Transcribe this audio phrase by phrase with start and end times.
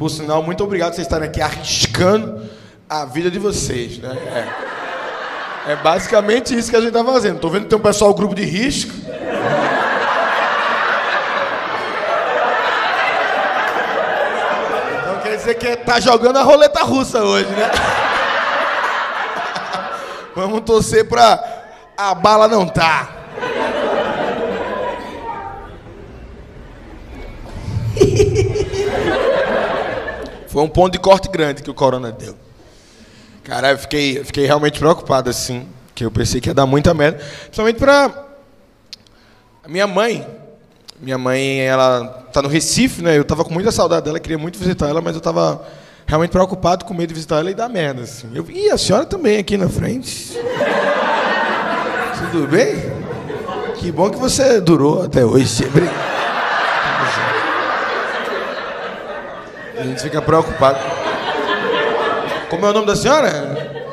[0.00, 2.48] Por sinal, muito obrigado por vocês estarem aqui arriscando
[2.88, 4.16] a vida de vocês, né?
[5.66, 7.38] É, é basicamente isso que a gente está fazendo.
[7.38, 8.94] Tô vendo que tem um pessoal grupo de risco.
[15.02, 17.70] Então quer dizer que tá jogando a roleta russa hoje, né?
[20.34, 21.44] Vamos torcer pra
[21.94, 23.19] a bala não tá.
[30.50, 32.34] Foi um ponto de corte grande que o corona deu.
[33.44, 35.64] Cara, eu fiquei, eu fiquei realmente preocupado, assim,
[35.94, 37.18] que eu pensei que ia dar muita merda.
[37.42, 38.12] Principalmente pra
[39.68, 40.26] minha mãe.
[41.00, 43.16] Minha mãe, ela tá no Recife, né?
[43.16, 45.64] Eu tava com muita saudade dela, queria muito visitar ela, mas eu tava
[46.04, 48.28] realmente preocupado, com medo de visitar ela e dar merda, assim.
[48.34, 50.36] Eu, Ih, a senhora também aqui na frente.
[52.32, 52.74] Tudo bem?
[53.76, 55.64] Que bom que você durou até hoje.
[55.64, 56.09] Obrigado.
[59.80, 60.78] A gente fica preocupado.
[62.50, 63.90] Como é o nome da senhora?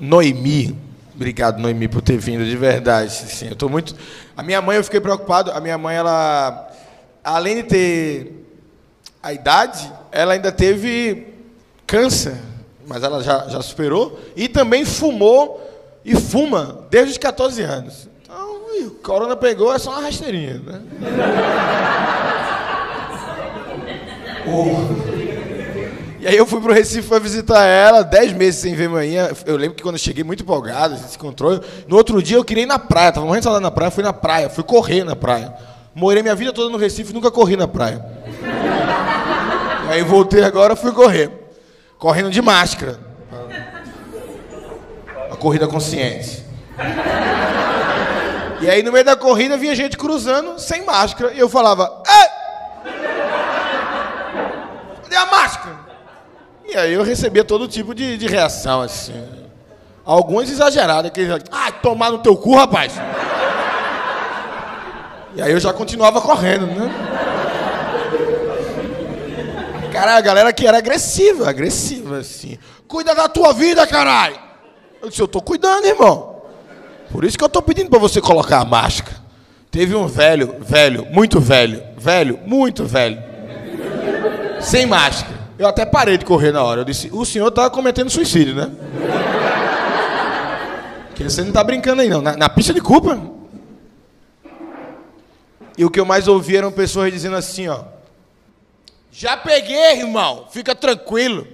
[0.00, 0.76] Noemi.
[1.14, 3.12] Obrigado, Noemi, por ter vindo, de verdade.
[3.12, 3.94] Sim, eu tô muito.
[4.36, 5.52] A minha mãe, eu fiquei preocupado.
[5.52, 6.68] A minha mãe, ela,
[7.22, 8.44] além de ter
[9.22, 11.28] a idade, ela ainda teve
[11.86, 12.34] câncer,
[12.84, 14.18] mas ela já, já superou.
[14.34, 15.64] E também fumou
[16.04, 18.08] e fuma desde os 14 anos.
[18.20, 20.80] Então, o corona pegou, é só uma rasteirinha, né?
[24.48, 25.09] oh.
[26.20, 29.30] E aí eu fui pro Recife para visitar ela, dez meses sem ver manhã.
[29.46, 31.58] Eu lembro que quando eu cheguei muito empolgado, a gente se encontrou.
[31.88, 34.04] No outro dia eu queria ir na praia, tava morrendo de saudade na praia, fui
[34.04, 35.54] na praia, fui correr na praia.
[35.94, 38.04] Morei minha vida toda no Recife, nunca corri na praia.
[39.88, 41.30] E aí voltei agora, fui correr.
[41.98, 43.00] Correndo de máscara.
[45.32, 46.44] A corrida consciente.
[48.60, 51.32] E aí no meio da corrida vinha gente cruzando sem máscara.
[51.32, 52.28] E eu falava, Ei!
[55.02, 55.80] Cadê a máscara?
[56.70, 59.12] E aí eu recebia todo tipo de, de reação, assim.
[60.04, 62.94] Algumas exageradas, que ah, tomar no teu cu, rapaz.
[65.34, 66.90] E aí eu já continuava correndo, né?
[69.92, 72.56] Cara, a galera que era agressiva, agressiva, assim.
[72.86, 74.38] Cuida da tua vida, caralho!
[75.02, 76.42] Eu disse, eu tô cuidando, irmão.
[77.10, 79.16] Por isso que eu tô pedindo para você colocar a máscara.
[79.72, 83.20] Teve um velho, velho, muito velho, velho, muito velho,
[84.60, 85.39] sem máscara.
[85.60, 86.80] Eu até parei de correr na hora.
[86.80, 88.70] Eu disse, o senhor está cometendo suicídio, né?
[91.14, 92.22] Que você não está brincando aí, não.
[92.22, 93.20] Na, na, pista de culpa.
[95.76, 97.82] E o que eu mais ouvi eram pessoas dizendo assim, ó.
[99.12, 100.46] Já peguei, irmão.
[100.50, 101.46] Fica tranquilo.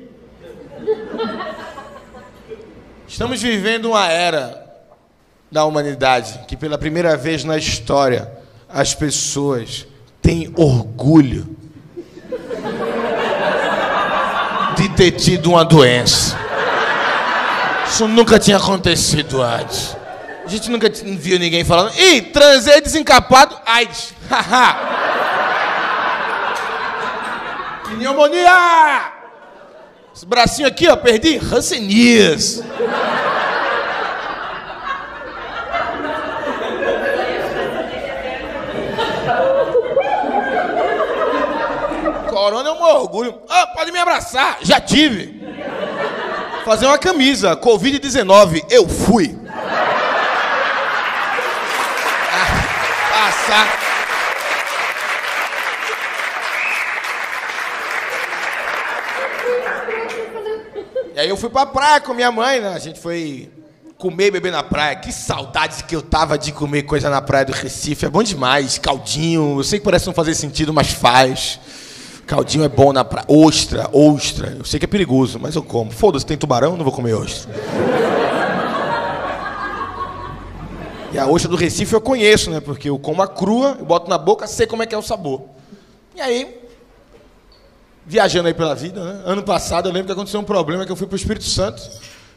[3.08, 4.72] Estamos vivendo uma era
[5.50, 8.30] da humanidade que pela primeira vez na história
[8.68, 9.84] as pessoas
[10.22, 11.55] têm orgulho
[14.88, 16.36] de ter tido uma doença.
[17.88, 19.96] Isso nunca tinha acontecido antes.
[20.44, 24.14] A gente nunca viu ninguém falando, ih, transei desencapado, AIDS.
[27.84, 29.12] Pneumonia!
[30.14, 32.64] Esse bracinho aqui, ó, perdi, Hanseníase.
[42.46, 43.42] Corona é um orgulho.
[43.48, 44.58] Ah, pode me abraçar.
[44.62, 45.42] Já tive.
[46.64, 47.56] Fazer uma camisa.
[47.56, 48.64] Covid-19.
[48.70, 49.36] Eu fui.
[52.32, 52.46] Ah,
[53.10, 53.66] passar.
[61.16, 62.74] E aí eu fui pra praia com minha mãe, né?
[62.74, 63.50] A gente foi
[63.98, 64.94] comer e beber na praia.
[64.94, 68.06] Que saudades que eu tava de comer coisa na praia do Recife.
[68.06, 68.78] É bom demais.
[68.78, 69.58] Caldinho.
[69.58, 71.58] Eu sei que parece não fazer sentido, mas faz.
[72.26, 73.24] Caldinho é bom na praia.
[73.28, 74.56] Ostra, ostra.
[74.58, 75.92] Eu sei que é perigoso, mas eu como.
[75.92, 77.54] Foda-se, tem tubarão, não vou comer ostra.
[81.12, 82.60] E a ostra do Recife eu conheço, né?
[82.60, 85.02] Porque eu como a crua, eu boto na boca, sei como é que é o
[85.02, 85.42] sabor.
[86.16, 86.60] E aí,
[88.04, 89.22] viajando aí pela vida, né?
[89.24, 91.80] Ano passado eu lembro que aconteceu um problema que eu fui para o Espírito Santo,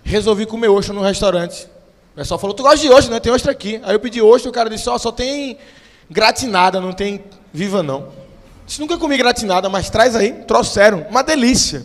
[0.04, 1.68] resolvi comer ostra num restaurante.
[2.14, 3.20] O pessoal falou, tu gosta de ostra, né?
[3.20, 3.82] Tem ostra aqui.
[3.84, 5.58] Aí eu pedi ostra, o cara disse, ó, oh, só tem
[6.10, 8.29] gratinada, não tem viva não.
[8.70, 10.32] Disse, nunca comi gratinada, mas traz aí.
[10.32, 11.04] Trouxeram.
[11.10, 11.84] Uma delícia.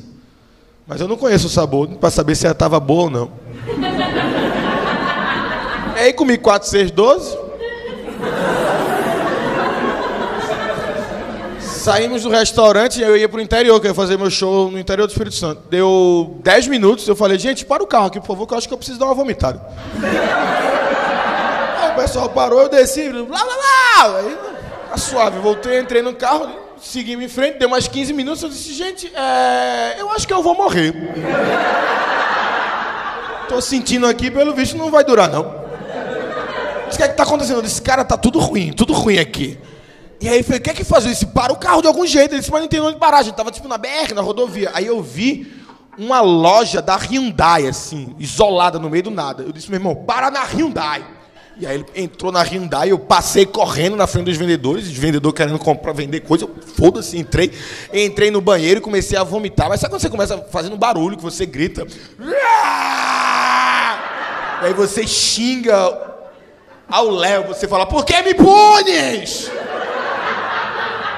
[0.87, 3.33] Mas eu não conheço o sabor para saber se ela estava boa ou não.
[5.97, 7.39] e aí comi 4, 6, 12.
[11.59, 14.79] Saímos do restaurante eu ia para o interior, que eu ia fazer meu show no
[14.79, 15.63] interior do Espírito Santo.
[15.71, 18.69] Deu 10 minutos, eu falei, gente, para o carro aqui, por favor, que eu acho
[18.69, 19.59] que eu preciso dar uma vomitada.
[21.81, 24.19] aí o pessoal parou, eu desci, blá blá blá.
[24.19, 24.37] Aí,
[24.91, 28.73] tá suave, voltei, entrei no carro, seguimos em frente, deu mais 15 minutos, eu disse,
[28.73, 30.95] gente, é, eu acho que eu vou morrer.
[33.49, 35.65] Tô sentindo aqui, pelo visto, não vai durar, não.
[36.87, 37.57] O que é que tá acontecendo?
[37.57, 39.59] Eu disse, cara, tá tudo ruim, tudo ruim aqui.
[40.21, 41.05] E aí eu falei, o que é que faz?
[41.05, 42.33] Eu disse, para o carro de algum jeito.
[42.33, 43.19] Ele disse, mas não tem onde parar.
[43.19, 44.71] A gente tava tipo na BR, na rodovia.
[44.73, 45.53] Aí eu vi
[45.99, 49.43] uma loja da Hyundai, assim, isolada no meio do nada.
[49.43, 51.05] Eu disse, meu irmão, para na Hyundai.
[51.57, 55.37] E aí ele entrou na Hyundai, eu passei correndo na frente dos vendedores, os vendedores
[55.37, 57.53] querendo comprar, vender coisa, foda-se, entrei.
[57.93, 59.69] Entrei no banheiro e comecei a vomitar.
[59.69, 61.87] Mas sabe quando você começa fazendo barulho, que você grita?
[64.63, 66.15] E aí você xinga
[66.89, 69.51] ao Léo, você fala, por que me punes?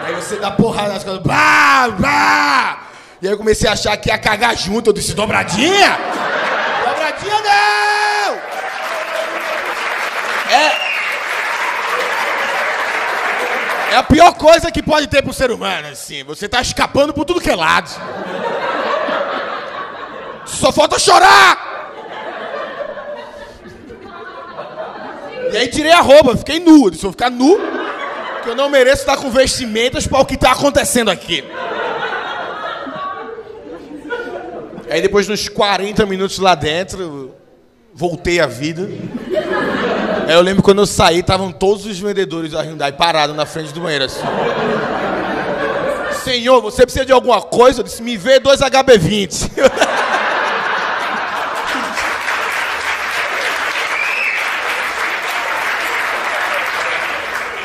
[0.04, 2.88] Aí você dá porrada nas costas, blá, blá.
[3.22, 5.98] E aí eu comecei a achar que ia cagar junto, eu disse, dobradinha?
[6.84, 7.76] dobradinha não!
[10.48, 10.86] É...
[13.92, 16.24] É a pior coisa que pode ter pro ser humano, assim.
[16.24, 17.88] Você tá escapando por tudo que é lado.
[20.44, 21.66] Só falta chorar!
[25.52, 26.86] E aí tirei a roupa, fiquei nu.
[26.86, 27.58] Eu disse, vou ficar nu,
[28.42, 31.44] que eu não mereço estar com vestimentas para o que está acontecendo aqui.
[34.90, 37.34] Aí depois, nos 40 minutos lá dentro,
[37.92, 38.88] voltei à vida.
[40.26, 43.72] Aí eu lembro quando eu saí, estavam todos os vendedores da Hyundai parados na frente
[43.72, 44.20] do banheiro assim.
[46.24, 47.78] Senhor, você precisa de alguma coisa?
[47.78, 49.50] Eu disse, me vê dois HB20.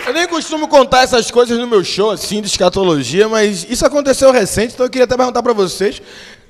[0.06, 4.30] Eu nem costumo contar essas coisas no meu show, assim, de escatologia, mas isso aconteceu
[4.30, 6.02] recente, então eu queria até perguntar para vocês.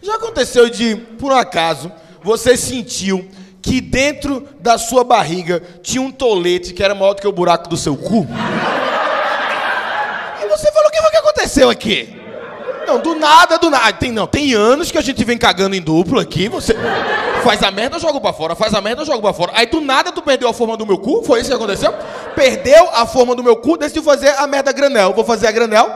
[0.02, 1.92] Já aconteceu de, por um acaso,
[2.24, 3.24] você sentiu
[3.62, 7.69] que dentro da sua barriga tinha um tolete que era maior do que o buraco
[7.69, 8.28] do seu cu?
[10.42, 12.22] E você falou, o que foi que aconteceu aqui?
[12.88, 13.94] Não, do nada, do nada.
[13.94, 16.75] Tem, não, tem anos que a gente vem cagando em duplo aqui, você
[17.44, 19.52] faz a merda, eu jogo pra fora, faz a merda, eu jogo pra fora.
[19.56, 21.94] Aí do nada tu perdeu a forma do meu cu, foi isso que aconteceu?
[22.36, 25.14] Perdeu a forma do meu cu, decidiu fazer a merda granel.
[25.14, 25.90] Vou fazer a granel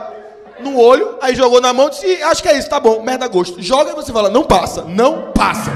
[0.60, 3.60] no olho, aí jogou na mão, disse, acho que é isso, tá bom, merda gosto.
[3.60, 5.70] Joga e você fala, não passa, não passa.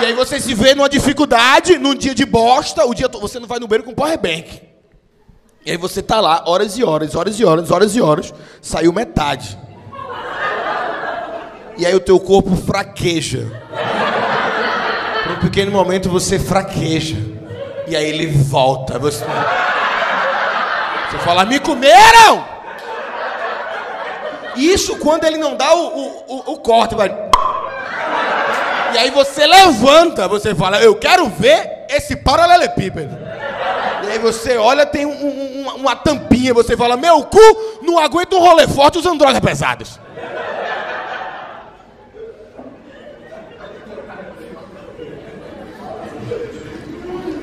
[0.00, 3.46] E aí você se vê numa dificuldade, num dia de bosta, o dia você não
[3.46, 4.60] vai no banheiro com power bank.
[5.64, 8.92] E aí você tá lá, horas e horas, horas e horas, horas e horas, saiu
[8.92, 9.58] metade.
[11.76, 13.62] E aí o teu corpo fraqueja.
[15.22, 17.16] Por um pequeno momento você fraqueja.
[17.86, 18.98] E aí ele volta.
[18.98, 19.24] Você,
[21.10, 22.54] você fala, me comeram!
[24.56, 27.08] Isso quando ele não dá o, o, o, o corte, vai.
[28.94, 33.12] E aí você levanta, você fala, eu quero ver esse paralelepípedo.
[34.04, 37.40] E aí você olha, tem um, um, uma tampinha, você fala, meu cu
[37.82, 39.98] não aguenta um rolê forte usando drogas pesadas.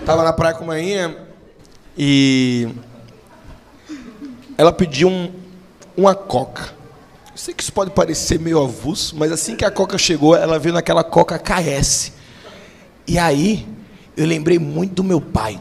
[0.05, 1.17] Tava na praia com a manhã
[1.97, 2.69] e
[4.57, 5.33] ela pediu um,
[5.97, 6.80] uma coca.
[7.31, 10.59] Eu sei que isso pode parecer meio avulso, mas assim que a coca chegou, ela
[10.59, 12.11] veio naquela coca KS.
[13.07, 13.65] E aí,
[14.17, 15.59] eu lembrei muito do meu pai.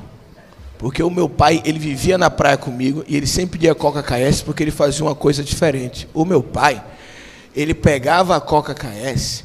[0.81, 4.41] Porque o meu pai, ele vivia na praia comigo e ele sempre pedia Coca KS
[4.41, 6.09] porque ele fazia uma coisa diferente.
[6.15, 6.83] O meu pai,
[7.55, 9.45] ele pegava a Coca KS,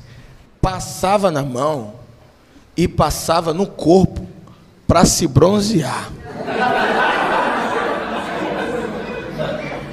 [0.61, 1.95] passava na mão
[2.77, 4.25] e passava no corpo
[4.87, 6.09] para se bronzear.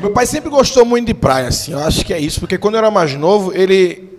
[0.02, 1.70] Meu pai sempre gostou muito de praia, assim.
[1.70, 4.10] Eu acho que é isso, porque quando eu era mais novo, ele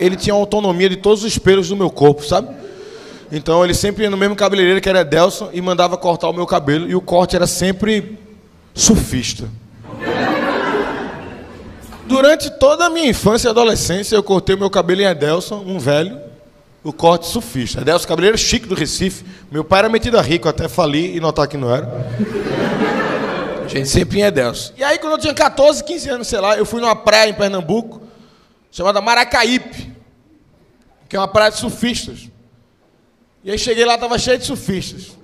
[0.00, 2.48] ele tinha autonomia de todos os pelos do meu corpo, sabe?
[3.30, 6.46] Então ele sempre ia no mesmo cabeleireiro que era Delson e mandava cortar o meu
[6.46, 8.18] cabelo e o corte era sempre
[8.72, 9.46] surfista.
[12.06, 15.78] Durante toda a minha infância e adolescência, eu cortei o meu cabelo em Edelson, um
[15.78, 16.18] velho,
[16.82, 17.82] o corte surfista.
[17.82, 19.22] Adelson Cabeleiro chique do Recife.
[19.50, 22.06] Meu pai era metido a rico, até fali e notar que não era.
[23.66, 24.72] A gente sempre em Edelson.
[24.76, 27.34] E aí, quando eu tinha 14, 15 anos, sei lá, eu fui numa praia em
[27.34, 28.00] Pernambuco,
[28.70, 29.92] chamada Maracaípe,
[31.08, 32.30] que é uma praia de surfistas.
[33.42, 35.16] E aí cheguei lá, estava cheio de surfistas.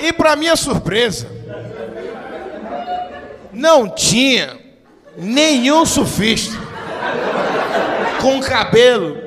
[0.00, 1.26] E para minha surpresa,
[3.52, 4.58] não tinha
[5.18, 6.56] nenhum surfista
[8.22, 9.18] com cabelo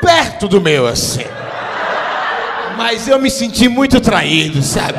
[0.00, 1.33] perto do meu, assim.
[2.76, 4.98] Mas eu me senti muito traído, sabe?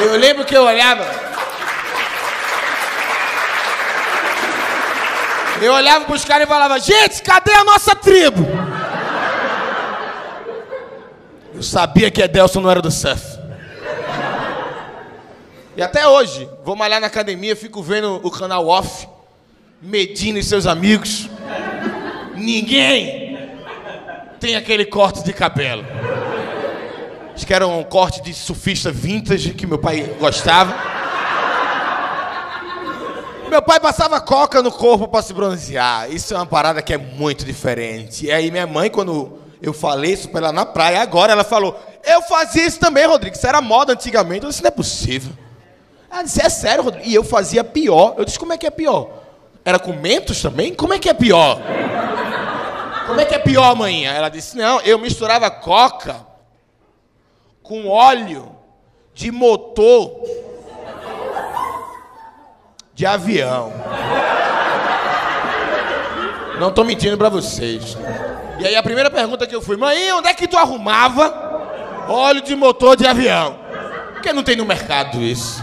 [0.00, 1.04] Eu lembro que eu olhava.
[5.60, 8.44] Eu olhava pros caras e falava, gente, cadê a nossa tribo?
[11.54, 13.38] Eu sabia que Edelson não era do surf.
[15.76, 19.08] E até hoje, vou malhar na academia, fico vendo o canal off,
[19.80, 21.30] Medina e seus amigos.
[22.34, 23.38] Ninguém
[24.40, 25.84] tem aquele corte de cabelo.
[27.34, 30.74] Acho que era um corte de surfista vintage que meu pai gostava.
[33.48, 36.10] Meu pai passava coca no corpo para se bronzear.
[36.10, 38.26] Isso é uma parada que é muito diferente.
[38.26, 41.78] E aí minha mãe, quando eu falei isso para ela na praia, agora ela falou:
[42.04, 43.36] Eu fazia isso também, Rodrigo.
[43.36, 44.44] Isso era moda antigamente.
[44.44, 45.32] Eu disse: Não é possível.
[46.10, 47.06] Ela disse: É sério, Rodrigo.
[47.06, 48.14] E eu fazia pior.
[48.18, 49.10] Eu disse: Como é que é pior?
[49.64, 50.74] Era com mentos também?
[50.74, 51.60] Como é que é pior?
[53.06, 54.06] Como é que é pior, mãe?
[54.06, 56.31] Ela disse: Não, eu misturava coca
[57.72, 58.54] com óleo
[59.14, 60.12] de motor
[62.92, 63.72] de avião.
[66.60, 67.96] Não estou mentindo para vocês.
[68.58, 72.42] E aí a primeira pergunta que eu fui, mãe, onde é que tu arrumava óleo
[72.42, 73.58] de motor de avião?
[74.12, 75.62] Porque não tem no mercado isso.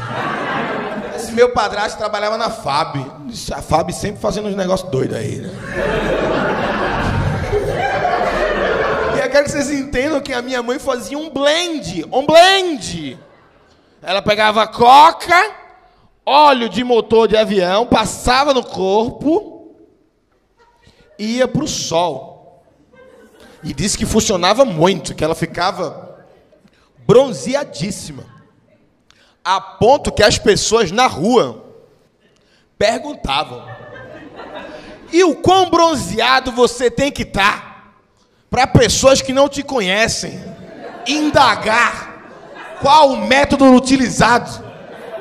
[1.16, 3.06] Esse meu padrasto trabalhava na FAB.
[3.54, 6.49] A FAB sempre fazendo uns negócios doidos aí, né?
[9.40, 12.06] E quero que vocês entendam que a minha mãe fazia um blend.
[12.12, 13.18] Um blend.
[14.02, 15.56] Ela pegava coca,
[16.26, 19.76] óleo de motor de avião, passava no corpo,
[21.18, 22.66] ia para o sol.
[23.64, 26.26] E disse que funcionava muito, que ela ficava
[27.08, 28.26] bronzeadíssima.
[29.42, 31.66] A ponto que as pessoas na rua
[32.78, 33.66] perguntavam:
[35.14, 37.69] E o quão bronzeado você tem que estar tá
[38.50, 40.44] para pessoas que não te conhecem
[41.08, 42.10] indagar
[42.82, 44.50] qual o método utilizado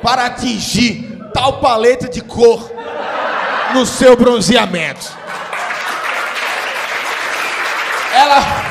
[0.02, 2.70] para atingir tal paleta de cor
[3.74, 5.06] no seu bronzeamento?
[8.14, 8.68] Ela.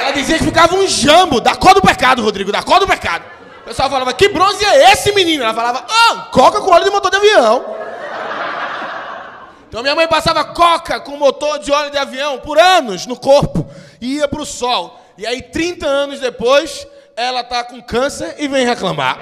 [0.00, 3.24] Ela dizia que ficava um jambo da cor do pecado, Rodrigo, da cor do pecado.
[3.62, 5.44] O pessoal falava, que bronze é esse, menino?
[5.44, 7.64] Ela falava, ah, coca com óleo de motor de avião.
[9.70, 13.64] Então minha mãe passava coca com motor de óleo de avião por anos no corpo
[14.00, 15.00] e ia para o sol.
[15.16, 19.16] E aí, 30 anos depois, ela tá com câncer e vem reclamar.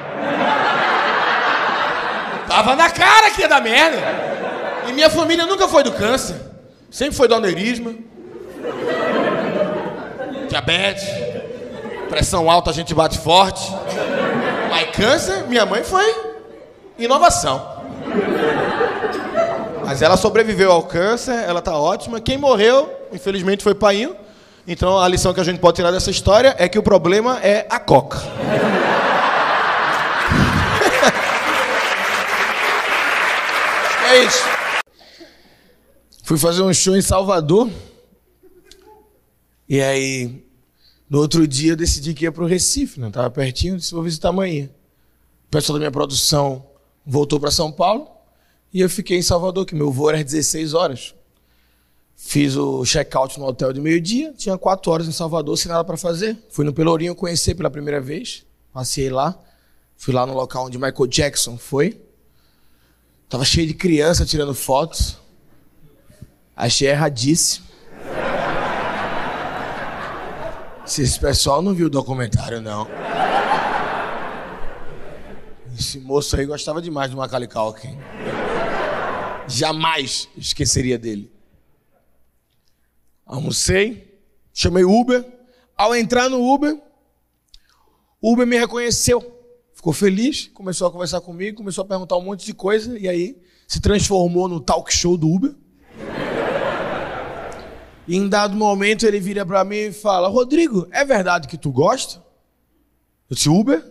[2.49, 3.99] Tava na cara que ia dar merda.
[4.88, 6.37] E minha família nunca foi do câncer.
[6.90, 7.95] Sempre foi do aneurisma.
[10.49, 11.05] Diabetes.
[12.09, 13.71] Pressão alta a gente bate forte.
[14.71, 16.07] Mas câncer, minha mãe foi
[16.99, 17.85] inovação.
[19.88, 22.21] Mas ela sobreviveu ao câncer, ela tá ótima.
[22.21, 24.14] Quem morreu, infelizmente, foi painho.
[24.66, 27.66] Então a lição que a gente pode tirar dessa história é que o problema é
[27.71, 28.18] a coca.
[34.11, 34.45] é isso.
[36.23, 37.71] Fui fazer um show em Salvador.
[39.66, 40.45] E aí,
[41.09, 43.09] no outro dia, eu decidi que ia para o Recife, né?
[43.11, 44.68] Tava pertinho, disse, vou visitar amanhã.
[45.47, 46.66] O pessoal da minha produção
[47.07, 48.17] voltou para São Paulo
[48.78, 51.12] e eu fiquei em Salvador, que meu voo era 16 horas.
[52.14, 55.97] Fiz o check-out no hotel de meio-dia, tinha quatro horas em Salvador, sem nada para
[55.97, 56.38] fazer.
[56.49, 59.37] Fui no Pelourinho conhecer pela primeira vez, passei lá,
[59.97, 62.00] fui lá no local onde Michael Jackson foi.
[63.28, 65.18] Tava cheio de criança tirando fotos.
[66.54, 67.66] Achei erradíssimo.
[70.87, 72.87] Se esse pessoal não viu o documentário, não.
[75.76, 77.99] Esse moço aí gostava demais do Macaulay Culkin.
[79.49, 81.33] Jamais esqueceria dele.
[83.25, 84.21] Almocei,
[84.52, 85.25] chamei Uber.
[85.76, 86.78] Ao entrar no Uber,
[88.23, 89.35] Uber me reconheceu.
[89.73, 93.40] Ficou feliz, começou a conversar comigo, começou a perguntar um monte de coisa e aí
[93.67, 95.55] se transformou no talk show do Uber.
[98.09, 101.71] E em dado momento ele vira para mim e fala: Rodrigo, é verdade que tu
[101.71, 102.25] gosta?
[103.31, 103.85] Eu disse: Uber?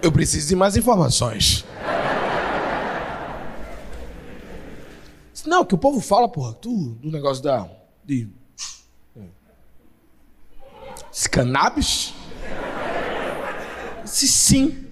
[0.00, 1.64] Eu preciso de mais informações.
[5.46, 7.68] Não, que o povo fala, porra, tu, do negócio da.
[8.04, 8.28] de.
[11.12, 12.12] Esse cannabis?
[14.04, 14.86] Se sim.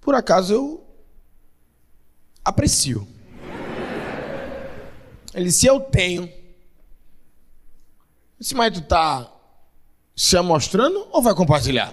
[0.00, 0.86] Por acaso eu
[2.44, 3.06] aprecio.
[5.34, 6.24] Ele disse, eu tenho.
[6.24, 6.32] Eu
[8.38, 9.30] disse, mas tu tá
[10.16, 11.92] se mostrando ou vai compartilhar?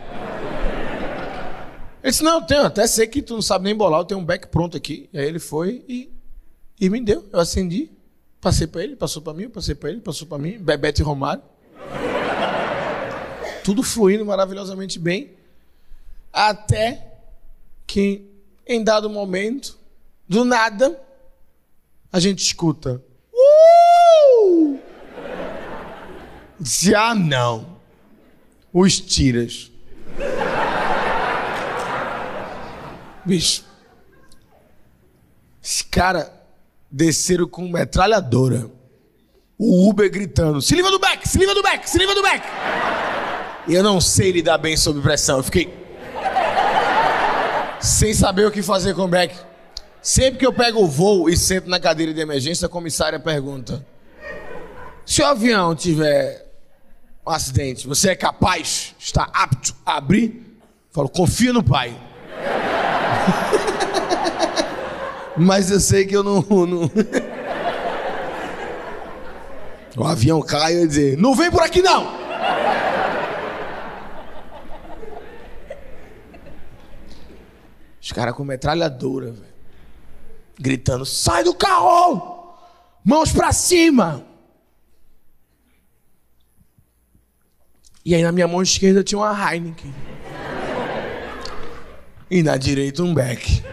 [2.02, 4.20] Ele disse, não, eu tenho, até sei que tu não sabe nem bolar, eu tenho
[4.20, 5.10] um back pronto aqui.
[5.14, 6.10] Aí ele foi e,
[6.80, 7.28] e me deu.
[7.32, 7.92] Eu acendi,
[8.40, 11.44] passei para ele, passou para mim, passei para ele, passou para mim, Bebete e Romário.
[13.64, 15.32] Tudo fluindo maravilhosamente bem.
[16.32, 17.20] Até
[17.86, 18.24] que,
[18.66, 19.78] em dado momento,
[20.28, 21.00] do nada,
[22.12, 23.04] a gente escuta.
[23.34, 24.80] Uh!
[26.62, 27.78] Já não.
[28.74, 29.69] os tiras.
[33.26, 33.64] Bicho.
[35.64, 36.32] Esse cara
[36.90, 38.70] desceram com metralhadora.
[39.58, 42.48] O Uber gritando: se livra do back, se livra do back, se livra do back.
[43.68, 45.38] E eu não sei lidar bem sob pressão.
[45.38, 45.72] Eu fiquei.
[47.80, 49.36] sem saber o que fazer com o back.
[50.02, 53.86] Sempre que eu pego o voo e sento na cadeira de emergência, a comissária pergunta:
[55.06, 56.50] se o avião tiver
[57.28, 60.46] um acidente, você é capaz, está apto a abrir?
[60.88, 62.09] Eu falo, confia no pai.
[65.38, 66.42] Mas eu sei que eu não.
[66.42, 66.92] não...
[69.98, 72.20] o avião cai e eu dizer: não vem por aqui não!
[78.02, 79.34] Os caras com metralhadora.
[80.60, 82.58] Gritando: sai do carro!
[83.04, 84.26] Mãos pra cima!
[88.04, 89.94] E aí na minha mão esquerda tinha uma Heineken.
[92.30, 93.64] E na direita um Beck.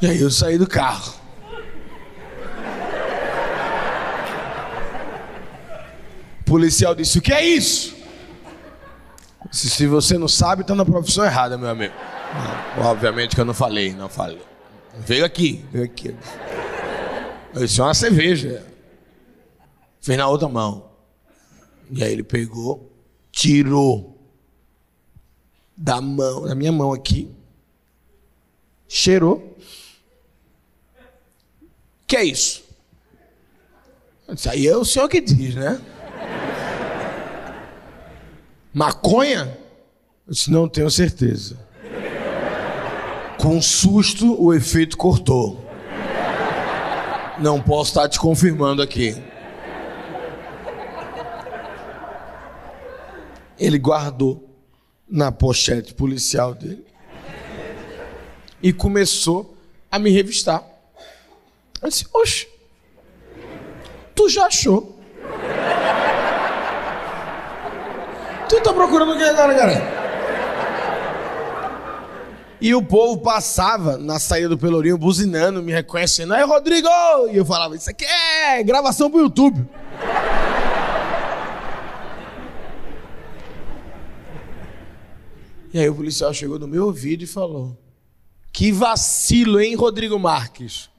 [0.00, 1.14] E aí eu saí do carro.
[6.40, 7.96] O policial disse: O que é isso?
[9.50, 11.94] Se, se você não sabe, está na profissão errada, meu amigo.
[12.76, 14.42] Não, obviamente que eu não falei, não falei.
[14.98, 16.16] Veio aqui, veio aqui.
[17.54, 18.66] Eu disse: Uma cerveja.
[20.00, 20.90] Fez na outra mão.
[21.90, 22.92] E aí ele pegou,
[23.30, 24.17] tirou
[25.78, 27.30] da mão, da minha mão aqui,
[28.86, 29.56] cheirou
[32.08, 32.64] que é isso?
[34.30, 35.78] Isso aí é o senhor que diz, né?
[38.72, 39.58] Maconha?
[40.26, 41.58] Eu disse, não tenho certeza.
[43.38, 45.62] Com susto, o efeito cortou.
[47.38, 49.14] Não posso estar te confirmando aqui.
[53.58, 54.47] Ele guardou
[55.10, 56.84] na pochete policial dele
[58.62, 59.56] e começou
[59.90, 60.64] a me revistar.
[61.80, 62.48] Eu disse, oxe,
[64.14, 64.98] tu já achou?
[68.48, 69.98] Tu tá procurando o que agora, cara?
[72.60, 76.34] E o povo passava na saída do Pelourinho buzinando, me reconhecendo.
[76.34, 76.88] Aí, Rodrigo!
[77.30, 79.64] E eu falava, isso aqui é gravação pro YouTube.
[85.80, 87.78] Aí o policial chegou no meu ouvido e falou:
[88.52, 90.90] Que vacilo, hein, Rodrigo Marques?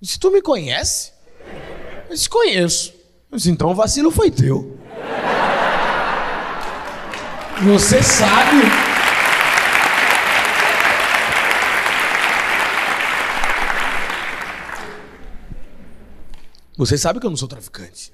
[0.00, 1.12] disse, tu me conhece?
[2.08, 2.92] Eu disse, conheço.
[3.30, 4.78] Eu disse, então o vacilo foi teu.
[7.64, 8.62] Você sabe.
[16.76, 18.12] Você sabe que eu não sou traficante.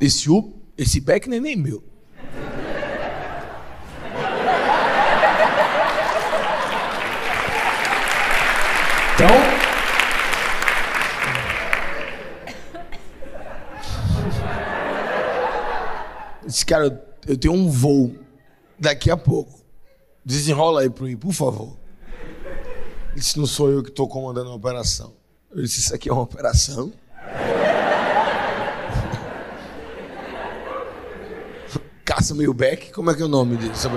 [0.00, 1.89] Esse U, esse back não é nem meu.
[16.50, 18.12] Esse cara, eu tenho um voo
[18.76, 19.60] daqui a pouco.
[20.24, 21.76] Desenrola aí para mim, por favor.
[23.14, 25.12] Disse, não sou eu que estou comandando a operação.
[25.48, 26.92] Eu disse, isso aqui é uma operação?
[32.04, 33.88] Caça meio Beck, como é que é o nome disso?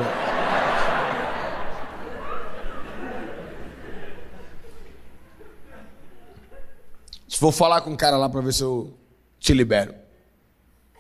[7.40, 8.94] Vou falar com o cara lá para ver se eu
[9.40, 10.03] te libero.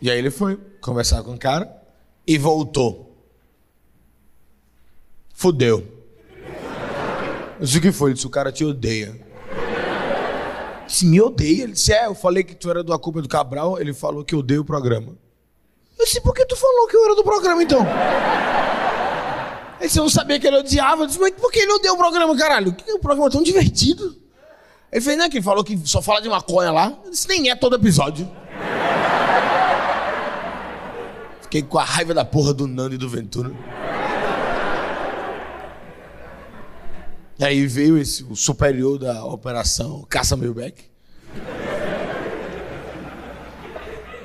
[0.03, 1.81] E aí ele foi conversar com o cara
[2.27, 3.25] e voltou.
[5.33, 5.81] Fudeu.
[7.57, 8.09] Eu disse, o que foi?
[8.09, 9.17] Ele disse, o cara te odeia.
[10.89, 11.63] Se me odeia?
[11.63, 14.35] Ele disse, é, eu falei que tu era da culpa do Cabral, ele falou que
[14.35, 15.17] odeia o programa.
[15.97, 17.87] Eu disse, por que tu falou que eu era do programa então?
[19.79, 21.03] Disse, eu não sabia que ele odiava.
[21.03, 22.75] Eu disse, mas por que ele odeia o programa, caralho?
[22.89, 24.17] O programa é tão divertido.
[24.91, 25.29] Ele fez, né?
[25.29, 26.93] Que ele falou que só fala de maconha lá.
[27.09, 28.29] Isso nem é todo episódio.
[31.53, 33.51] Fiquei com a raiva da porra do Nando e do Ventura.
[37.37, 40.83] E aí veio esse, o superior da operação Caça Milbeck.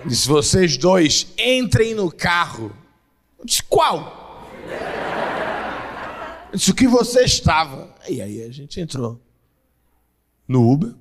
[0.06, 2.74] Disse: vocês dois entrem no carro.
[3.38, 4.48] Eu disse: qual?
[6.50, 7.94] Eu disse: o que você estava?
[8.08, 9.20] E aí a gente entrou
[10.48, 10.94] no Uber.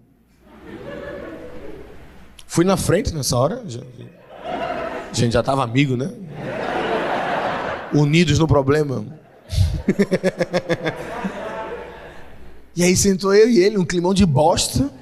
[2.46, 3.64] Fui na frente nessa hora.
[5.18, 6.14] A gente já estava amigo, né?
[7.92, 9.04] Unidos no problema.
[12.76, 14.94] e aí sentou eu e ele, um climão de bosta.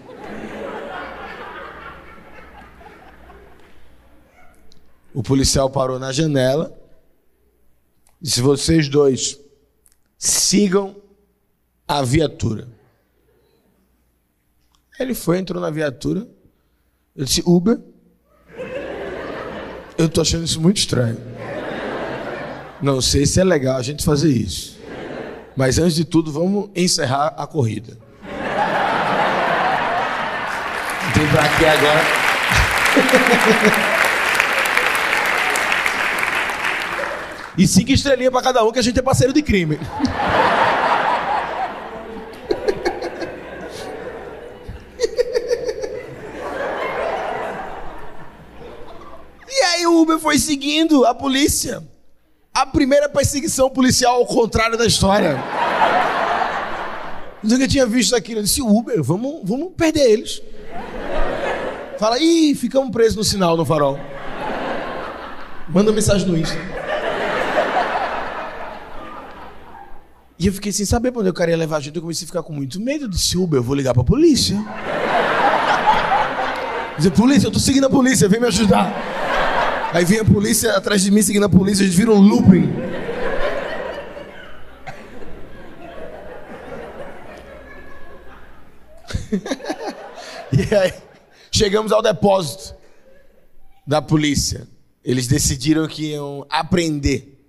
[5.13, 6.73] O policial parou na janela.
[8.21, 9.37] Disse: Vocês dois
[10.17, 10.95] sigam
[11.85, 12.69] a viatura.
[14.97, 16.25] Ele foi, entrou na viatura.
[17.13, 17.94] Eu disse: Uber.
[19.97, 21.17] Eu tô achando isso muito estranho.
[22.81, 24.77] Não sei se é legal a gente fazer isso.
[25.55, 27.97] Mas antes de tudo, vamos encerrar a corrida.
[31.13, 32.01] Tem pra quê agora?
[37.57, 39.79] e cinco estrelinhas para cada um, que a gente é parceiro de crime.
[49.47, 49.87] e aí
[50.45, 51.83] o Uber foi seguindo a polícia.
[52.53, 55.37] A primeira perseguição policial ao contrário da história.
[57.43, 58.39] Eu nunca tinha visto aquilo.
[58.39, 60.41] Eu disse, Uber, vamos, vamos perder eles.
[61.99, 63.99] Fala, ih, ficamos presos no sinal, no farol.
[65.67, 66.57] Manda mensagem no Insta.
[70.37, 71.95] E eu fiquei sem saber pra onde eu queria levar a gente.
[71.95, 73.05] Eu comecei a ficar com muito medo.
[73.05, 74.57] Eu disse, Uber, eu vou ligar pra polícia.
[76.97, 78.93] Dizer, polícia, eu tô seguindo a polícia, vem me ajudar.
[79.95, 82.69] Aí vem a polícia atrás de mim, seguindo a polícia, a gente vira um looping.
[90.51, 90.93] e aí,
[91.49, 92.75] chegamos ao depósito
[93.87, 94.67] da polícia.
[95.01, 97.41] Eles decidiram que iam aprender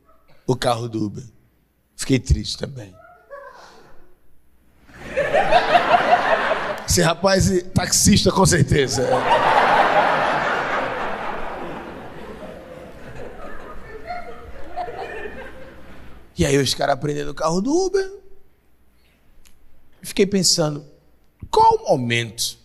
[0.47, 1.25] o carro do Uber.
[1.97, 2.95] Fiquei triste também.
[6.89, 9.03] Esse rapaz é taxista, com certeza.
[16.39, 18.13] E aí os caras aprendendo o carro do Uber.
[20.03, 20.85] Fiquei pensando,
[21.51, 22.59] qual o momento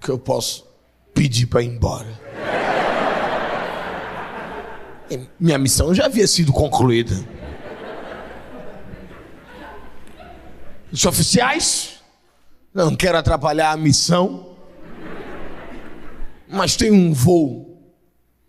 [0.00, 0.66] que eu posso
[1.14, 2.20] pedir para ir embora?
[5.40, 7.14] Minha missão já havia sido concluída.
[10.92, 12.00] Os oficiais,
[12.72, 14.56] não quero atrapalhar a missão,
[16.48, 17.94] mas tem um voo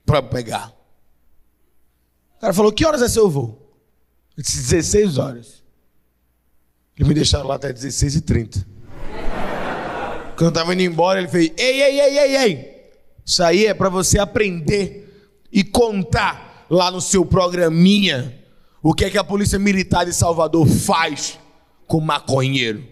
[0.06, 0.74] para pegar.
[2.38, 3.67] O cara falou: Que horas é seu voo?
[4.38, 5.64] Eu disse 16 horas.
[6.96, 8.66] Eles me deixaram lá até 16 e 30
[10.36, 12.78] Quando eu estava indo embora, ele fez: Ei, ei, ei, ei, ei.
[13.26, 18.38] Isso aí é para você aprender e contar lá no seu programinha
[18.82, 21.40] o que é que a Polícia Militar de Salvador faz
[21.88, 22.84] com maconheiro.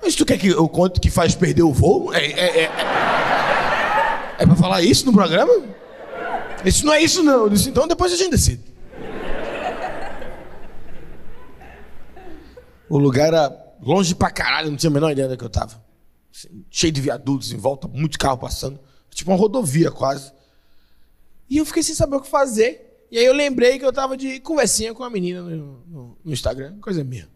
[0.00, 2.14] Mas tu quer que eu conte que faz perder o voo?
[2.14, 2.70] É, é, é,
[4.38, 5.52] é para falar isso no programa?
[6.64, 7.44] Isso não é isso, não.
[7.44, 8.74] Eu disse, então depois a gente decide.
[12.88, 15.82] O lugar era longe pra caralho, não tinha a menor ideia onde é eu tava.
[16.34, 18.78] Assim, cheio de viadutos em volta, muito carro passando.
[19.10, 20.32] Tipo uma rodovia quase.
[21.48, 23.06] E eu fiquei sem saber o que fazer.
[23.10, 26.32] E aí eu lembrei que eu tava de conversinha com a menina no, no, no
[26.32, 27.28] Instagram, coisa minha.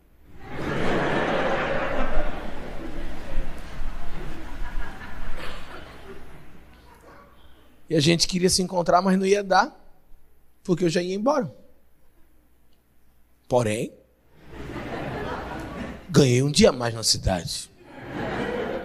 [7.88, 9.74] E a gente queria se encontrar, mas não ia dar,
[10.62, 11.50] porque eu já ia embora.
[13.48, 13.90] Porém,
[16.10, 17.70] ganhei um dia mais na cidade.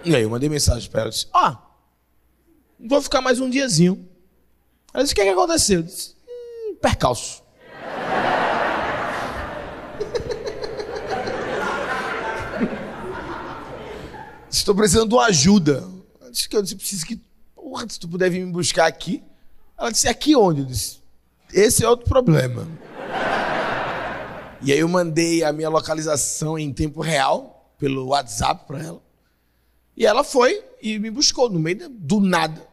[0.05, 1.61] E aí eu mandei mensagem para ela, disse, ah,
[2.79, 4.07] vou ficar mais um diazinho.
[4.93, 5.79] Ela disse, o que, é que aconteceu?
[5.79, 7.43] Eu disse, hum, percalço.
[14.49, 15.83] Estou precisando de uma ajuda.
[16.21, 17.19] Eu disse que eu disse, preciso que
[17.87, 19.23] se tu puder vir me buscar aqui.
[19.77, 20.61] Ela disse, aqui onde?
[20.61, 20.99] Eu disse,
[21.51, 22.67] esse é outro problema.
[24.61, 29.01] e aí eu mandei a minha localização em tempo real, pelo WhatsApp para ela.
[29.95, 32.65] E ela foi e me buscou no meio do nada.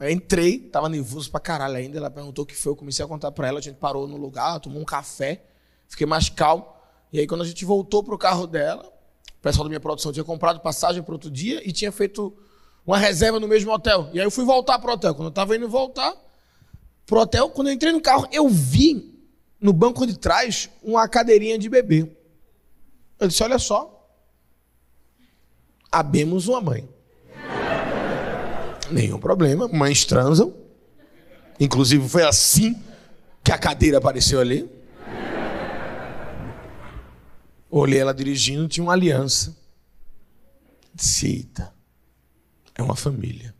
[0.00, 1.98] Eu entrei, tava nervoso pra caralho ainda.
[1.98, 3.58] Ela perguntou o que foi, eu comecei a contar pra ela.
[3.58, 5.44] A gente parou no lugar, tomou um café,
[5.88, 6.66] fiquei mais calmo.
[7.12, 8.84] E aí, quando a gente voltou pro carro dela,
[9.38, 12.36] o pessoal da minha produção tinha comprado passagem para outro dia e tinha feito
[12.88, 14.08] uma reserva no mesmo hotel.
[14.14, 15.14] E aí eu fui voltar pro hotel.
[15.14, 16.10] Quando eu estava indo voltar
[17.04, 19.14] pro hotel, quando eu entrei no carro, eu vi
[19.60, 22.10] no banco de trás uma cadeirinha de bebê.
[23.20, 24.10] Eu disse: Olha só,
[25.92, 26.88] abemos uma mãe.
[28.90, 30.54] Nenhum problema, mães transam.
[31.60, 32.74] Inclusive foi assim
[33.44, 34.66] que a cadeira apareceu ali.
[37.70, 39.54] Olhei ela dirigindo, tinha uma aliança.
[41.22, 41.77] Eita
[42.78, 43.54] é uma família.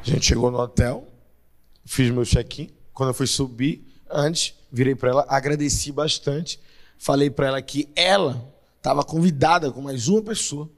[0.00, 1.08] A gente chegou no hotel,
[1.86, 2.68] fiz meu check-in.
[2.92, 6.60] Quando eu fui subir, antes, virei para ela, agradeci bastante.
[6.98, 10.68] Falei para ela que ela estava convidada com mais uma pessoa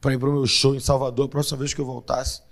[0.00, 2.42] para ir para o meu show em Salvador, a próxima vez que eu voltasse.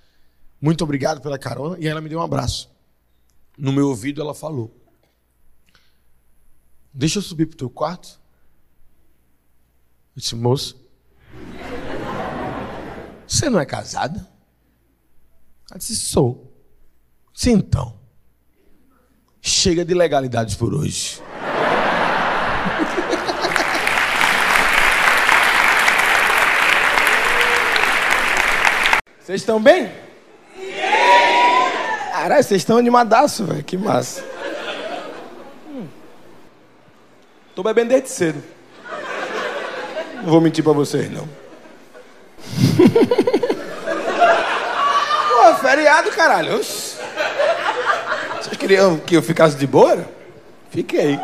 [0.61, 1.77] Muito obrigado pela carona.
[1.79, 2.71] E ela me deu um abraço.
[3.57, 4.75] No meu ouvido, ela falou:
[6.93, 8.24] Deixa eu subir para o teu quarto.
[10.17, 10.81] Eu disse, moço,
[13.27, 14.29] você não é casada?
[15.69, 16.53] Ela disse, sou.
[17.33, 17.99] Sim, então.
[19.43, 21.21] Chega de legalidades por hoje.
[29.21, 29.89] Vocês estão bem?
[29.89, 30.05] Sim!
[32.25, 33.63] Caralho, vocês estão animadaço, velho.
[33.63, 34.25] Que massa.
[35.69, 35.87] Hum.
[37.55, 38.54] Tô bebendo desde cedo.
[40.25, 41.29] Não vou mentir pra vocês, não.
[45.29, 46.57] Pô, feriado, caralho.
[46.57, 46.97] Oxi.
[48.41, 50.03] Vocês queriam que eu ficasse de boa?
[50.71, 51.21] Fiquei.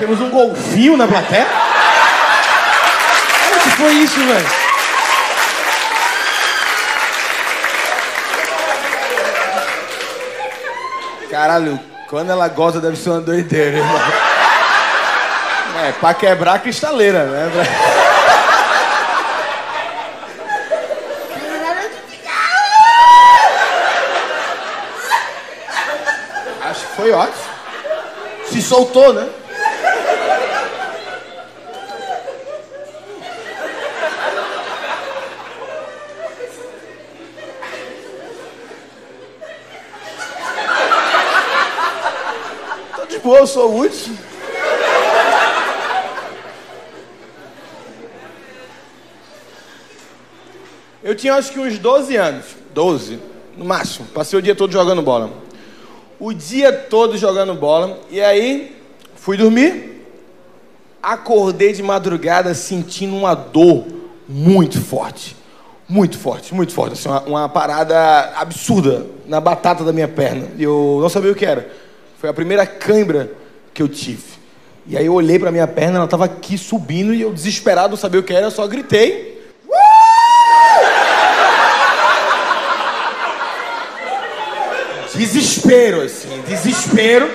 [0.00, 1.46] Temos um golfinho na plateia?
[3.76, 4.48] foi isso, velho?
[11.30, 14.00] Caralho, quando ela gosta deve ser uma doideira, irmão.
[15.86, 17.50] É, pra quebrar a cristaleira, né?
[26.62, 27.44] Acho que foi ótimo.
[28.50, 29.28] Se soltou, né?
[43.37, 44.14] eu sou útil.
[51.02, 52.44] Eu tinha acho que uns 12 anos.
[52.74, 53.18] 12,
[53.56, 54.06] no máximo.
[54.08, 55.32] Passei o dia todo jogando bola.
[56.20, 57.98] O dia todo jogando bola.
[58.10, 58.76] E aí,
[59.16, 60.06] fui dormir.
[61.02, 63.86] Acordei de madrugada sentindo uma dor
[64.28, 65.34] muito forte.
[65.88, 66.92] Muito forte, muito forte.
[66.92, 70.48] Assim, uma, uma parada absurda na batata da minha perna.
[70.58, 71.70] E eu não sabia o que era.
[72.18, 73.30] Foi a primeira cãibra
[73.72, 74.38] que eu tive.
[74.86, 78.18] E aí eu olhei para minha perna, ela estava aqui subindo e eu desesperado, sabia
[78.18, 79.38] o que era, eu só gritei.
[85.14, 87.30] Desespero, assim, desespero.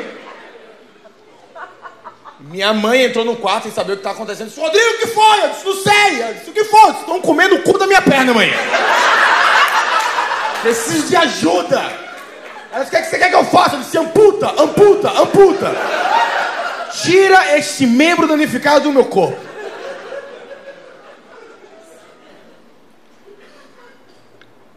[2.40, 4.48] Minha mãe entrou no quarto e sabia o que estava acontecendo.
[4.48, 5.44] Disse, Rodrigo, o que foi?
[5.44, 6.24] Eu disse, não sei.
[6.24, 6.92] Eu disse, o que foi?
[6.92, 8.52] Estão comendo o cu da minha perna, mãe.
[10.62, 12.03] Preciso de ajuda.
[12.74, 13.76] Ela disse, o que é você quer que eu faça?
[13.76, 15.72] Eu disse, amputa, amputa, amputa.
[17.04, 19.38] Tira este membro danificado do meu corpo.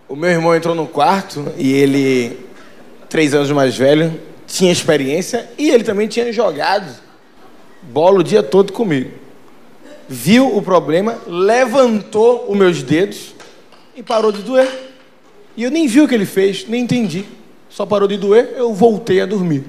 [0.07, 2.47] O meu irmão entrou no quarto e ele,
[3.09, 6.95] três anos mais velho, tinha experiência e ele também tinha jogado
[7.83, 9.11] bola o dia todo comigo.
[10.07, 13.35] Viu o problema, levantou os meus dedos
[13.97, 14.69] e parou de doer.
[15.57, 17.25] E eu nem vi o que ele fez, nem entendi
[17.69, 19.65] só parou de doer, eu voltei a dormir.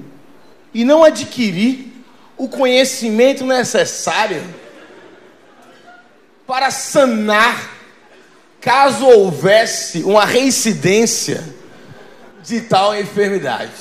[0.72, 1.92] E não adquiri
[2.36, 4.42] o conhecimento necessário
[6.46, 7.74] para sanar
[8.60, 11.44] caso houvesse uma reincidência
[12.42, 13.72] de tal enfermidade.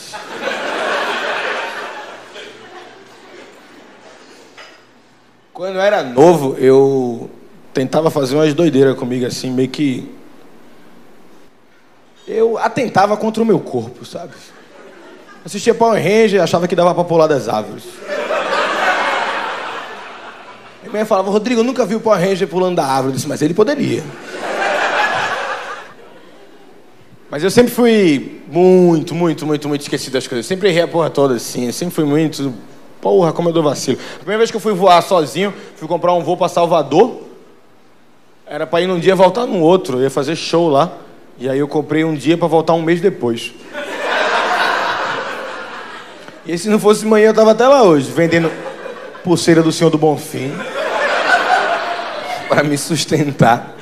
[5.53, 7.29] Quando eu era novo, eu
[7.73, 10.16] tentava fazer umas doideiras comigo, assim, meio que
[12.27, 14.33] eu atentava contra o meu corpo, sabe?
[15.45, 17.85] Assistia Power Ranger achava que dava pra pular das árvores.
[20.81, 23.09] Minha mãe falava, Rodrigo, eu nunca vi o Power Ranger pulando da árvore.
[23.09, 24.03] Eu disse, mas ele poderia.
[27.29, 30.45] Mas eu sempre fui muito, muito, muito, muito esquecido das coisas.
[30.45, 31.65] Eu sempre errei a porra toda assim.
[31.65, 32.53] Eu sempre fui muito.
[33.01, 33.97] Porra, como eu dou vacilo.
[34.15, 37.21] A primeira vez que eu fui voar sozinho, fui comprar um voo para Salvador.
[38.45, 39.97] Era para ir num dia e voltar no outro.
[39.97, 41.06] Eu ia fazer show lá.
[41.39, 43.53] E aí eu comprei um dia para voltar um mês depois.
[46.45, 48.51] E se não fosse manhã, eu tava até lá hoje, vendendo
[49.23, 50.51] pulseira do Senhor do Bonfim.
[52.47, 53.75] para me sustentar.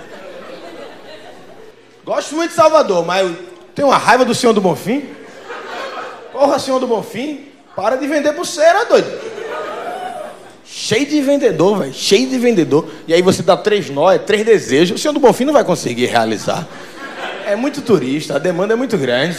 [2.04, 3.36] Gosto muito de Salvador, mas eu
[3.74, 5.06] tenho uma raiva do Senhor do Bonfim.
[6.34, 9.36] Porra, Senhor do Bonfim, para de vender pulseira, doido.
[10.66, 11.94] Cheio de vendedor, velho.
[11.94, 12.90] Cheio de vendedor.
[13.08, 15.00] E aí você dá três nós, três desejos.
[15.00, 16.68] O Senhor do Bonfim não vai conseguir realizar
[17.46, 19.38] é muito turista, a demanda é muito grande.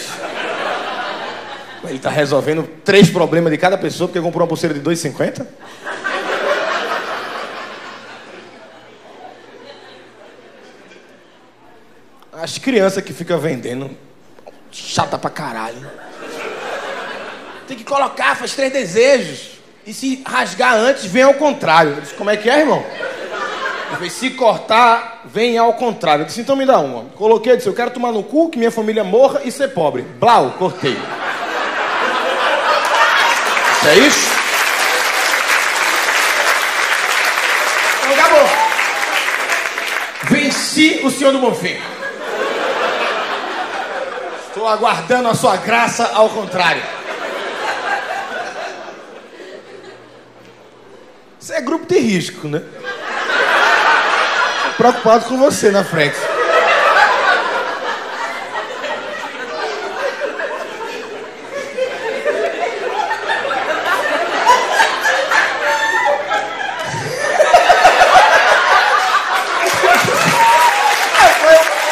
[1.84, 5.46] Ele está resolvendo três problemas de cada pessoa porque comprou uma pulseira de 2,50.
[12.32, 13.90] As crianças que ficam vendendo,
[14.70, 15.90] chata pra caralho.
[17.66, 19.56] tem que colocar, faz três desejos.
[19.86, 22.00] E se rasgar antes, vem ao contrário.
[22.00, 22.84] Disse, como é que é, irmão?
[23.92, 26.22] Ele se cortar, vem ao contrário.
[26.22, 27.05] Eu disse, então me dá uma.
[27.16, 30.03] Coloquei, disse, eu quero tomar no cu, que minha família morra e ser pobre.
[30.03, 30.96] Blau, cortei.
[33.87, 34.31] É isso?
[38.03, 38.49] Então, acabou.
[40.25, 41.77] Venci o Senhor do Bonfim.
[44.49, 46.83] Estou aguardando a sua graça ao contrário.
[51.40, 52.62] Isso é grupo de risco, né?
[54.76, 56.18] Preocupado com você na frente.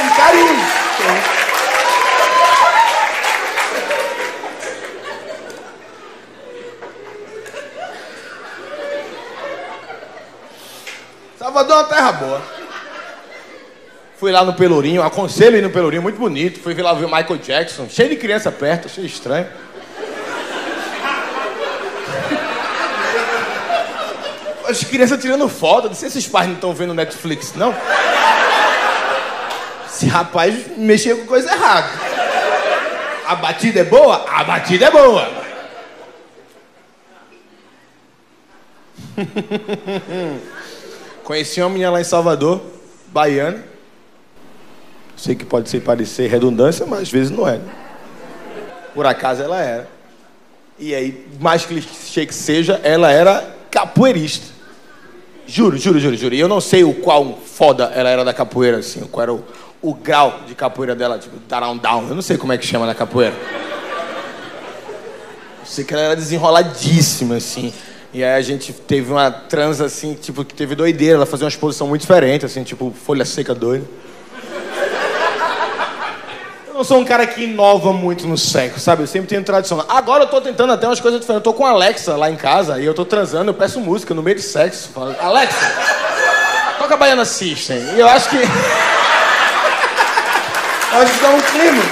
[0.01, 0.67] Um carinho.
[11.39, 12.54] Salvador é uma terra boa.
[14.25, 16.59] Fui lá no Pelourinho, aconselho ir no Pelourinho, muito bonito.
[16.59, 19.47] Fui lá ver o Michael Jackson, cheio de criança perto, achei estranho.
[24.67, 27.75] As crianças tirando foto, se esses pais não estão vendo Netflix, não.
[29.87, 31.91] Esse rapaz mexeu com coisa errada.
[33.27, 34.25] A batida é boa?
[34.27, 35.29] A batida é boa.
[41.23, 42.63] Conheci uma menina lá em Salvador,
[43.09, 43.74] baiana.
[45.25, 47.53] Sei que pode ser parecer redundância, mas às vezes não é.
[47.53, 47.65] né?
[48.95, 49.89] Por acaso ela era.
[50.79, 54.45] E aí, mais clichê que seja, ela era capoeirista.
[55.47, 56.35] Juro, juro, juro, juro.
[56.35, 59.43] E eu não sei o qual foda ela era da capoeira, assim, qual era o,
[59.81, 62.07] o grau de capoeira dela, tipo, down down.
[62.07, 63.35] Eu não sei como é que chama na capoeira.
[65.61, 67.73] Eu sei que ela era desenroladíssima, assim.
[68.13, 71.15] E aí a gente teve uma transa, assim, tipo, que teve doideira.
[71.15, 73.87] Ela fazia uma exposição muito diferente, assim, tipo, folha seca doida.
[76.75, 79.05] Eu não sou um cara que inova muito no sexo, sabe?
[79.05, 79.87] Eu sempre tenho tradicional.
[79.89, 81.47] Agora eu tô tentando até umas coisas diferentes.
[81.47, 84.13] Eu tô com a Alexa lá em casa e eu tô transando, eu peço música
[84.13, 84.89] no meio de sexo.
[84.93, 85.73] Falo, Alexa,
[86.81, 87.79] toca Baiana System.
[87.95, 88.39] E eu acho que.
[88.43, 88.49] eu
[91.01, 91.85] acho que dá um clima.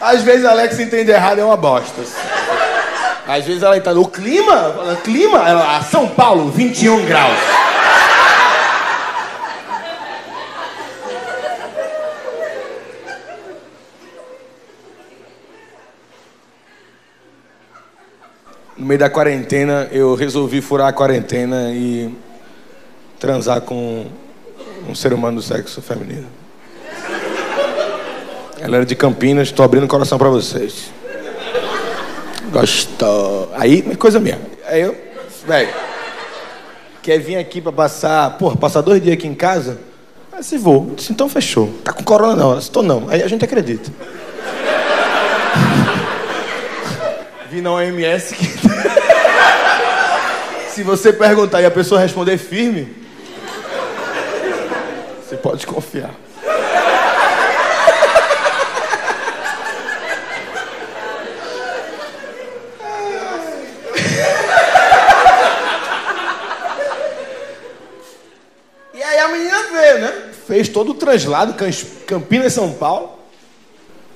[0.00, 2.02] Às vezes a Alexa entende errado, é uma bosta.
[3.26, 3.98] Às vezes ela entende.
[3.98, 4.72] O clima?
[4.76, 5.38] Fala, Clima?
[5.48, 7.63] Ela, "Ah, São Paulo, 21 graus.
[18.84, 22.14] No meio da quarentena, eu resolvi furar a quarentena e
[23.18, 24.04] transar com
[24.86, 26.26] um ser humano do sexo feminino.
[28.60, 30.92] Ela era de Campinas, estou abrindo o coração para vocês.
[32.52, 33.50] Gostou.
[33.54, 34.38] Aí, é coisa minha.
[34.66, 34.94] Aí eu,
[35.46, 35.72] velho,
[37.02, 39.78] quer vir aqui para passar, porra, passar dois dias aqui em casa?
[40.30, 40.92] Aí se vou.
[40.94, 41.72] Disse, então fechou.
[41.82, 42.58] Tá com corona não?
[42.58, 43.08] Estou não.
[43.08, 43.90] Aí a gente acredita.
[47.50, 48.63] Vi na OMS que.
[50.74, 52.92] Se você perguntar e a pessoa responder firme,
[55.22, 56.10] você pode confiar.
[68.92, 70.30] E aí a menina veio, né?
[70.44, 71.54] Fez todo o translado,
[72.04, 73.20] Campinas, São Paulo.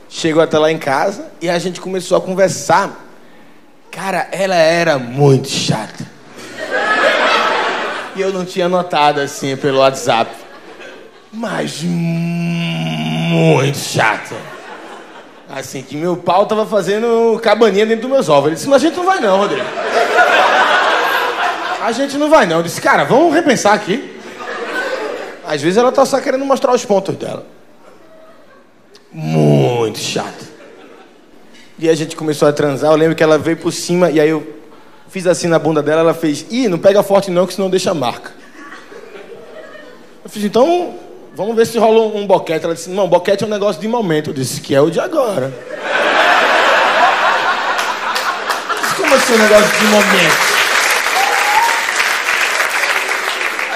[0.08, 3.06] Chegou até lá em casa e a gente começou a conversar.
[3.92, 5.97] Cara, ela era muito chata.
[8.18, 10.28] E eu não tinha notado assim pelo WhatsApp.
[11.32, 14.34] Mas muito chata.
[15.48, 18.48] Assim, que meu pau tava fazendo cabaninha dentro dos meus ovos.
[18.48, 19.64] Ele disse, mas a gente não vai não, Rodrigo.
[21.80, 22.56] A gente não vai não.
[22.56, 24.18] Eu disse, cara, vamos repensar aqui.
[25.46, 27.46] Às vezes ela tá só querendo mostrar os pontos dela.
[29.12, 30.44] Muito chato.
[31.78, 32.90] E a gente começou a transar.
[32.90, 34.57] Eu lembro que ela veio por cima e aí eu
[35.08, 36.00] fiz assim na bunda dela.
[36.00, 38.32] Ela fez: Ih, não pega forte não, que senão deixa marca.
[40.24, 40.94] Eu fiz: Então,
[41.34, 42.64] vamos ver se rola um, boquete.
[42.64, 44.30] Ela disse: Não, boquete é um negócio de momento.
[44.30, 45.52] Eu disse: Que é o de agora.
[48.82, 50.48] Disse, Como assim um negócio de momento?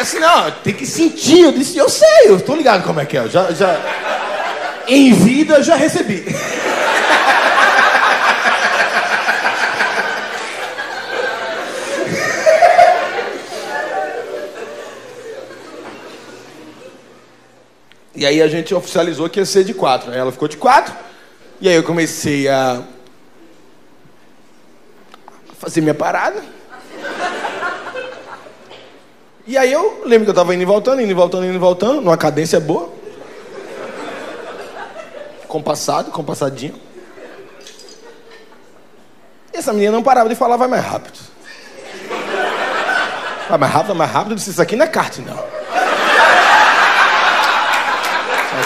[0.03, 1.43] Assim, não, tem que sentir.
[1.43, 3.29] Eu disse, eu sei, eu tô ligado como é que é.
[3.29, 3.79] Já, já...
[4.89, 6.25] Em vida eu já recebi.
[18.23, 20.13] E aí a gente oficializou que ia ser de quatro.
[20.13, 20.95] Aí ela ficou de quatro.
[21.61, 22.81] E aí eu comecei a
[25.59, 26.41] fazer minha parada.
[29.45, 31.59] E aí eu lembro que eu tava indo e voltando, indo e voltando, indo e
[31.59, 32.93] voltando, numa cadência boa.
[35.49, 36.81] Compassado, compassadinho.
[39.53, 41.19] E essa menina não parava de falar, vai mais rápido.
[43.49, 44.31] Vai mais rápido, vai mais rápido.
[44.31, 45.63] Eu disse, isso aqui não é kart, não.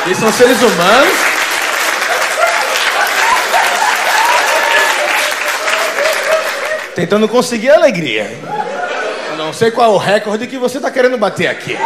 [0.07, 1.19] Isso aqui são seres humanos.
[6.95, 8.31] Tentando conseguir alegria.
[9.31, 11.77] Eu não sei qual é o recorde que você está querendo bater aqui.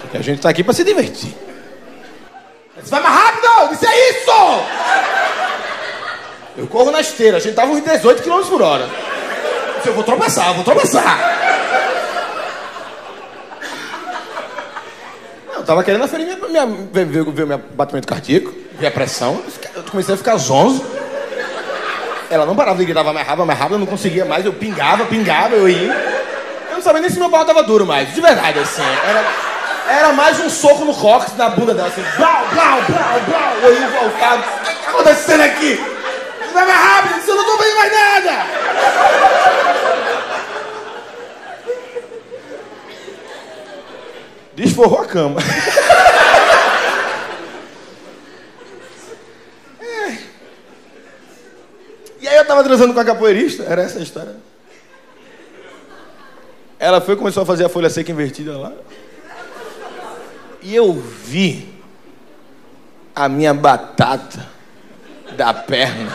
[0.00, 1.32] Porque a gente está aqui para se divertir.
[2.82, 3.68] Você vai mais rápido!
[3.70, 4.64] Disse, é isso!
[6.56, 8.88] Eu corro na esteira, a gente tava uns 18 km por hora.
[9.86, 11.37] Eu vou tropeçar, eu vou tropeçar.
[15.68, 18.50] Tava querendo aferir minha, minha, ver, ver, ver meu batimento cardíaco,
[18.80, 19.42] ver a pressão.
[19.74, 20.82] Eu comecei a ficar zonzo.
[22.30, 25.04] Ela não parava de gritar, mais rápido, mais rápido, eu não conseguia mais, eu pingava,
[25.04, 25.92] pingava, eu ia.
[26.70, 28.80] Eu não sabia nem se meu pau tava duro mais, de verdade, assim.
[28.80, 29.24] Era,
[29.90, 33.52] era mais um soco no cóccix na bunda dela, assim, blau, blau, blau, blau.
[33.62, 34.42] Eu ia voltado.
[34.42, 35.84] O que tá acontecendo aqui?
[36.54, 39.57] Vai mais rápido, eu não tô vendo mais nada.
[44.58, 45.40] Desforrou a cama.
[49.80, 50.18] É.
[52.20, 54.34] E aí eu tava transando com a capoeirista, era essa a história.
[56.76, 58.72] Ela foi começou a fazer a folha seca invertida lá.
[60.60, 61.72] E eu vi
[63.14, 64.44] a minha batata
[65.36, 66.10] da perna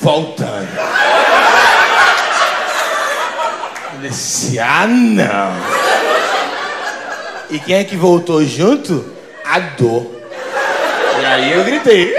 [0.00, 0.68] voltando.
[3.91, 5.52] Eu disse, ah não.
[7.50, 9.12] E quem é que voltou junto?
[9.44, 10.10] A dor.
[11.20, 12.14] E aí eu gritei.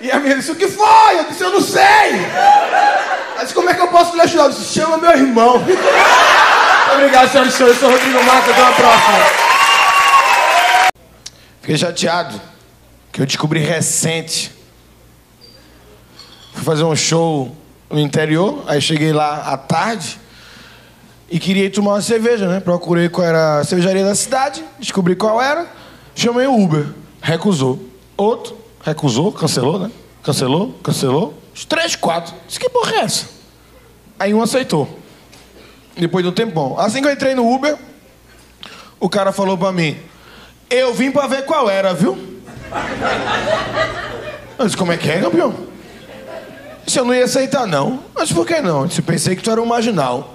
[0.00, 1.18] E a menina disse, o que foi?
[1.18, 1.82] Eu disse, eu não sei.
[1.82, 4.44] Ela disse, como é que eu posso lhe ajudar?
[4.44, 5.56] Eu disse, chama meu irmão.
[6.94, 7.82] Obrigado, senhoras e senhores.
[7.82, 9.45] Eu sou Rodrigo Marques, até a próxima.
[11.66, 12.40] Fiquei chateado,
[13.10, 14.52] que eu descobri recente.
[16.54, 17.56] Fui fazer um show
[17.90, 20.16] no interior, aí cheguei lá à tarde
[21.28, 22.60] e queria tomar uma cerveja, né?
[22.60, 25.66] Procurei qual era a cervejaria da cidade, descobri qual era,
[26.14, 26.86] chamei o Uber,
[27.20, 27.80] recusou.
[28.16, 29.90] Outro, recusou, cancelou, né?
[30.22, 31.34] Cancelou, cancelou.
[31.52, 32.32] Os três, quatro.
[32.46, 33.26] Disse que porra é essa?
[34.20, 34.88] Aí um aceitou.
[35.96, 36.78] Depois de um tempão.
[36.78, 37.76] Assim que eu entrei no Uber,
[39.00, 39.96] o cara falou pra mim:
[40.68, 42.18] Eu vim pra ver qual era, viu?
[44.58, 45.54] Disse: Como é que é, campeão?
[46.84, 48.00] Disse: Eu não ia aceitar, não.
[48.14, 48.84] Mas por que não?
[48.84, 50.34] Eu Pensei que tu era um marginal.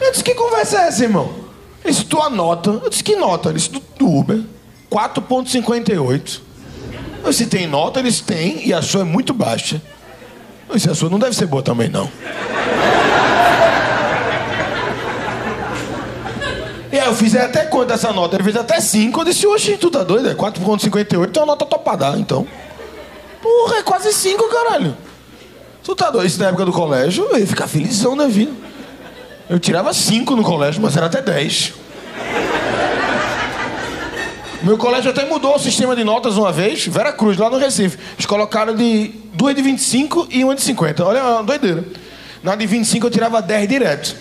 [0.00, 1.32] Eu disse: Que conversa é essa, irmão?
[1.84, 2.70] Ele disse: Tua nota.
[2.70, 3.48] Eu disse: Que nota?
[3.48, 4.40] Ele disse: Do, do Uber.
[4.90, 6.40] 4,58.
[7.24, 7.98] Eu disse: Tem nota?
[7.98, 9.82] Eles têm, e a sua é muito baixa.
[10.68, 12.10] Eu disse: A sua não deve ser boa também, não.
[16.90, 18.36] E aí eu fiz até quanto essa nota?
[18.36, 19.20] Ele fez até 5.
[19.20, 20.30] Eu disse, oxe, tu tá doido?
[20.30, 22.46] É 4,58, é uma nota topada, então.
[23.42, 24.96] Porra, é quase 5, caralho.
[25.84, 26.26] Tu tá doido?
[26.26, 28.52] Isso na época do colégio, eu ia ficar felizão da vida.
[29.50, 31.74] Eu tirava 5 no colégio, mas era até 10.
[34.62, 37.98] Meu colégio até mudou o sistema de notas uma vez, Vera Cruz, lá no Recife.
[38.14, 41.04] Eles colocaram de duas de 25 e uma de 50.
[41.04, 41.84] Olha, uma doideira.
[42.42, 44.16] Na de 25 eu tirava 10 direto.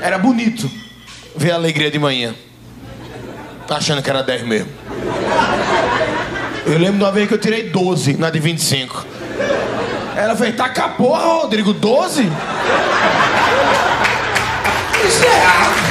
[0.00, 0.83] Era bonito
[1.36, 2.34] ver a alegria de manhã.
[3.68, 4.68] Achando que era 10 mesmo.
[6.66, 9.06] Eu lembro de uma vez que eu tirei 12 na de 25.
[10.16, 12.22] Ela fez, tá com porra, Rodrigo, 12?
[15.06, 15.84] Isso é.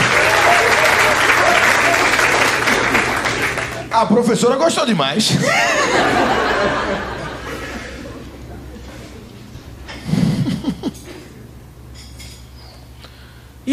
[3.92, 5.38] A professora gostou demais.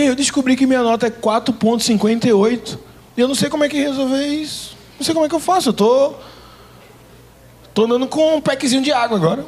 [0.01, 2.79] Aí eu descobri que minha nota é 4.58.
[3.17, 4.75] E eu não sei como é que resolver isso.
[4.99, 5.69] Não sei como é que eu faço.
[5.69, 6.15] Eu tô.
[7.75, 9.45] Tô andando com um packzinho de água agora.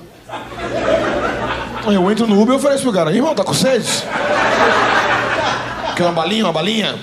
[1.86, 3.88] Eu entro no Uber e ofereço pro cara, irmão, tá com sede?
[5.96, 6.96] Quer uma balinha, uma balinha?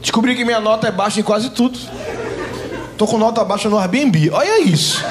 [0.00, 1.78] Descobri que minha nota é baixa em quase tudo.
[2.96, 4.30] Tô com nota baixa no Airbnb.
[4.30, 5.02] Olha isso.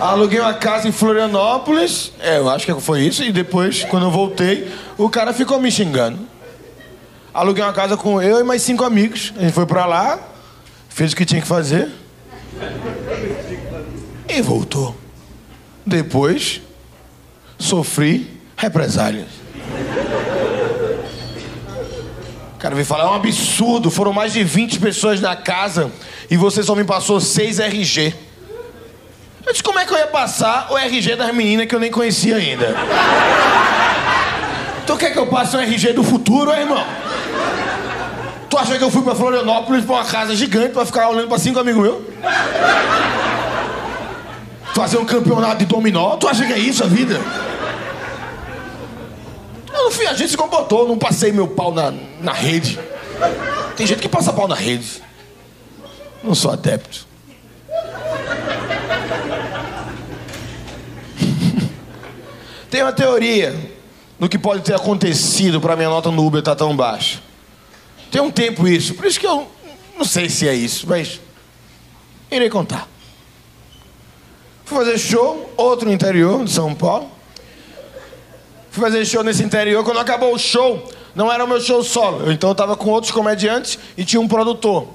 [0.00, 2.12] Aluguei uma casa em Florianópolis.
[2.20, 3.22] É, eu acho que foi isso.
[3.22, 6.18] E depois, quando eu voltei, o cara ficou me xingando.
[7.34, 9.32] Aluguei uma casa com eu e mais cinco amigos.
[9.36, 10.18] A gente foi pra lá,
[10.88, 11.88] fez o que tinha que fazer.
[14.28, 14.96] E voltou.
[15.84, 16.60] Depois,
[17.58, 19.28] sofri represálias.
[22.58, 23.90] Cara, veio falar, é um absurdo.
[23.90, 25.92] Foram mais de 20 pessoas na casa
[26.28, 28.14] e você só me passou 6 RG.
[29.46, 31.90] Eu disse, como é que eu ia passar o RG das meninas que eu nem
[31.90, 32.74] conhecia ainda?
[34.86, 36.84] Tu quer que eu passe o RG do futuro, irmão?
[38.50, 41.38] Tu acha que eu fui pra Florianópolis pra uma casa gigante pra ficar olhando pra
[41.38, 42.02] cinco amigos meus?
[44.74, 46.16] Fazer um campeonato de dominó?
[46.16, 47.20] Tu acha que é isso a vida?
[49.88, 52.78] Não fui, a gente se comportou, não passei meu pau na, na rede.
[53.74, 55.02] Tem gente que passa pau na rede.
[56.22, 57.06] Não sou adepto.
[62.68, 63.56] Tem uma teoria
[64.20, 67.22] do que pode ter acontecido para minha nota no Uber estar tá tão baixa.
[68.10, 69.50] Tem um tempo isso, por isso que eu
[69.96, 71.18] não sei se é isso, mas
[72.30, 72.86] irei contar.
[74.66, 77.10] Fui fazer show, outro interior de São Paulo.
[78.78, 79.82] Fui fazer show nesse interior.
[79.82, 82.30] Quando acabou o show, não era o meu show solo.
[82.30, 84.86] Então eu estava com outros comediantes e tinha um produtor.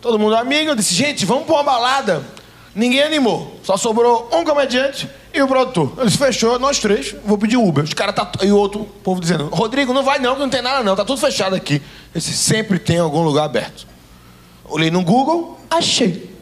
[0.00, 0.70] Todo mundo amigo.
[0.70, 2.24] Eu disse, gente, vamos para uma balada.
[2.74, 3.60] Ninguém animou.
[3.62, 5.92] Só sobrou um comediante e o produtor.
[6.00, 7.84] Eles fechou, nós três, vou pedir Uber.
[7.84, 8.28] Os caras tá.
[8.42, 11.04] E o outro povo dizendo, Rodrigo, não vai não, que não tem nada não, tá
[11.04, 11.80] tudo fechado aqui.
[12.12, 13.86] Esse sempre tem algum lugar aberto.
[14.64, 16.32] Olhei no Google, achei.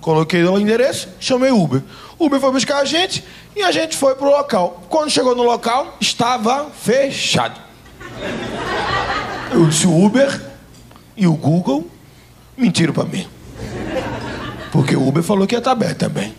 [0.00, 1.82] Coloquei o endereço, chamei Uber.
[2.24, 4.82] Uber foi buscar a gente e a gente foi pro local.
[4.88, 7.60] Quando chegou no local, estava fechado.
[9.52, 10.40] Eu disse, o Uber
[11.16, 11.90] e o Google
[12.56, 13.28] mentiram para mim.
[14.70, 16.34] Porque o Uber falou que ia estar tá aberto também.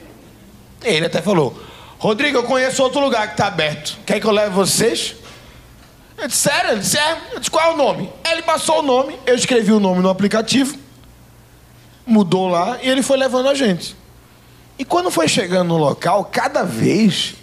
[0.84, 1.56] Ele até falou:
[2.00, 3.98] Rodrigo, eu conheço outro lugar que está aberto.
[4.06, 5.16] Quer que eu leve vocês?
[6.18, 6.72] Eu disse, sério?
[6.72, 7.18] Ele disse, é.
[7.34, 8.12] Eu disse, qual é o nome?
[8.30, 10.78] Ele passou o nome, eu escrevi o nome no aplicativo,
[12.06, 13.96] mudou lá e ele foi levando a gente.
[14.78, 17.36] E quando foi chegando no local, cada vez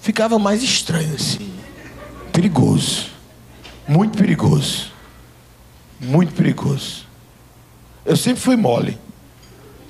[0.00, 1.52] ficava mais estranho assim.
[2.32, 3.06] Perigoso.
[3.86, 4.92] Muito perigoso.
[6.00, 7.06] Muito perigoso.
[8.04, 8.98] Eu sempre fui mole.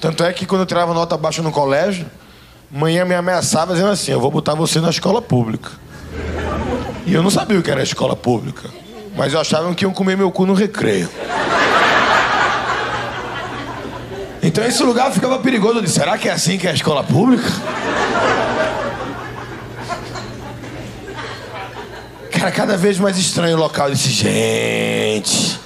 [0.01, 2.07] Tanto é que quando eu tirava nota baixa no colégio,
[2.71, 5.71] manhã me ameaçava dizendo assim: Eu vou botar você na escola pública.
[7.07, 8.69] E eu não sabia o que era escola pública.
[9.17, 11.09] Mas eu achava que iam comer meu cu no recreio.
[14.43, 15.78] Então esse lugar ficava perigoso.
[15.78, 17.49] Eu disse: Será que é assim que é a escola pública?
[22.32, 23.88] Cara, cada vez mais estranho o local.
[23.88, 25.61] Eu disse: Gente.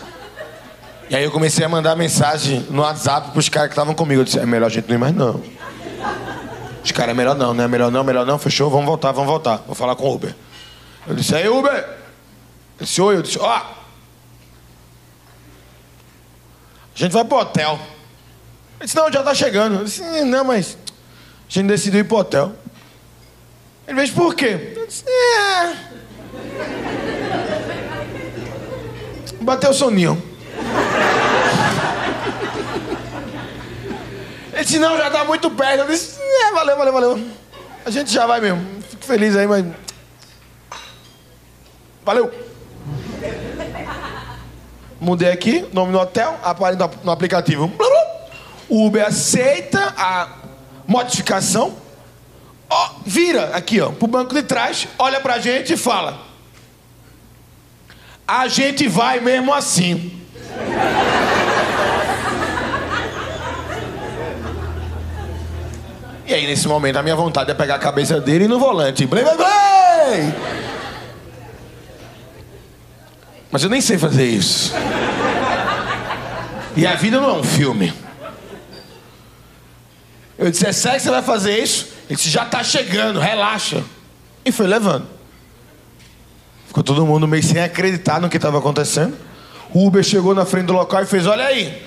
[1.09, 4.23] E aí eu comecei a mandar mensagem no WhatsApp pros caras que estavam comigo.
[4.23, 5.41] Eu disse, é melhor a gente não ir mais não.
[6.83, 7.69] Os caras, é melhor não, né?
[7.69, 9.59] Melhor não, melhor não, fechou, vamos voltar, vamos voltar.
[9.67, 10.35] Vou falar com o Uber.
[11.07, 11.73] Eu disse, aí Uber!
[11.73, 11.87] Ele
[12.81, 13.45] disse, oi, eu disse, ó.
[13.45, 13.77] Oh.
[16.95, 17.79] A gente vai pro hotel.
[18.79, 19.77] Ele disse, não, já tá chegando.
[19.81, 20.77] Eu disse, não, mas
[21.49, 22.53] a gente decidiu ir pro hotel.
[23.89, 24.75] Ele disse, por quê?
[24.77, 25.77] Eu disse, é.
[29.41, 30.23] Bateu o soninho.
[34.53, 35.81] Ele disse, não, já tá muito perto.
[35.81, 37.29] Eu disse, é, valeu, valeu, valeu.
[37.85, 38.83] A gente já vai mesmo.
[38.89, 39.65] Fico feliz aí, mas.
[42.05, 42.33] Valeu.
[45.01, 47.71] Mudei aqui, nome no hotel, aparelho no aplicativo.
[48.69, 50.29] O Uber aceita a
[50.87, 51.77] modificação.
[52.69, 56.21] Ó, vira aqui, ó, pro banco de trás, olha pra gente e fala.
[58.27, 60.13] A gente vai mesmo assim.
[66.27, 69.07] E aí, nesse momento, a minha vontade é pegar a cabeça dele no volante.
[69.07, 70.35] Blei, blei, blei!
[73.49, 74.75] Mas eu nem sei fazer isso.
[76.77, 77.95] E a vida não é um filme.
[80.39, 81.89] Eu disse, é sério que você vai fazer isso?
[82.09, 83.83] Ele disse, já está chegando, relaxa.
[84.45, 85.07] E foi levando.
[86.67, 89.17] Ficou todo mundo meio sem acreditar no que estava acontecendo.
[89.73, 91.83] O Uber chegou na frente do local e fez, olha aí.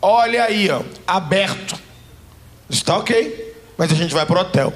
[0.00, 1.76] Olha aí, ó, aberto.
[2.68, 4.72] Está ok mas a gente vai pro hotel.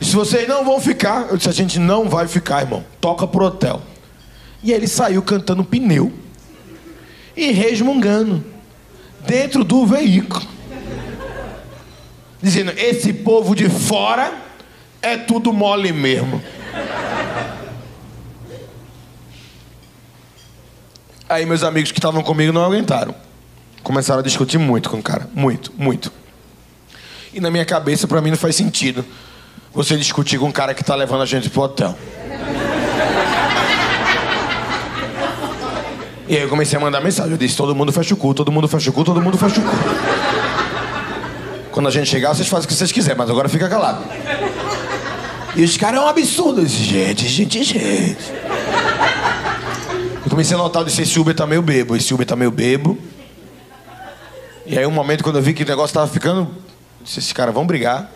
[0.00, 2.84] Se vocês não vão ficar, eu disse: a gente não vai ficar, irmão.
[3.00, 3.82] Toca pro hotel.
[4.62, 6.12] E ele saiu cantando pneu
[7.36, 8.44] e resmungando
[9.26, 10.44] dentro do veículo,
[12.42, 14.32] dizendo: esse povo de fora
[15.02, 16.42] é tudo mole mesmo.
[21.28, 23.14] Aí meus amigos que estavam comigo não aguentaram.
[23.82, 25.28] Começaram a discutir muito com o cara.
[25.34, 26.10] Muito, muito.
[27.32, 29.04] E na minha cabeça, para mim, não faz sentido
[29.72, 31.96] você discutir com um cara que tá levando a gente pro hotel.
[36.26, 37.32] E aí eu comecei a mandar mensagem.
[37.32, 39.60] Eu disse: todo mundo fecha o cu, todo mundo fecha o cu, todo mundo fecha
[39.60, 40.37] o cu.
[41.78, 44.04] Quando a gente chegar, vocês fazem o que vocês quiserem, mas agora fica calado.
[45.54, 46.66] E os caras é um absurdo.
[46.66, 48.32] Gente, gente, gente.
[50.24, 52.98] Eu comecei a notar, disse, esse Uber tá meio bebo, esse Uber tá meio bebo.
[54.66, 56.52] E aí um momento, quando eu vi que o negócio tava ficando...
[57.00, 58.10] Disse, esses caras vão brigar.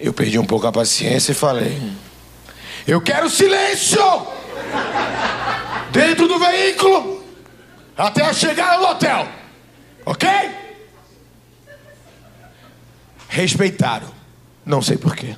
[0.00, 1.80] Eu perdi um pouco a paciência e falei...
[2.84, 4.26] Eu quero silêncio!
[5.92, 7.22] Dentro do veículo!
[7.96, 9.28] Até a chegada do hotel!
[10.04, 10.61] Ok?
[13.32, 14.08] Respeitaram.
[14.64, 15.34] Não sei porquê.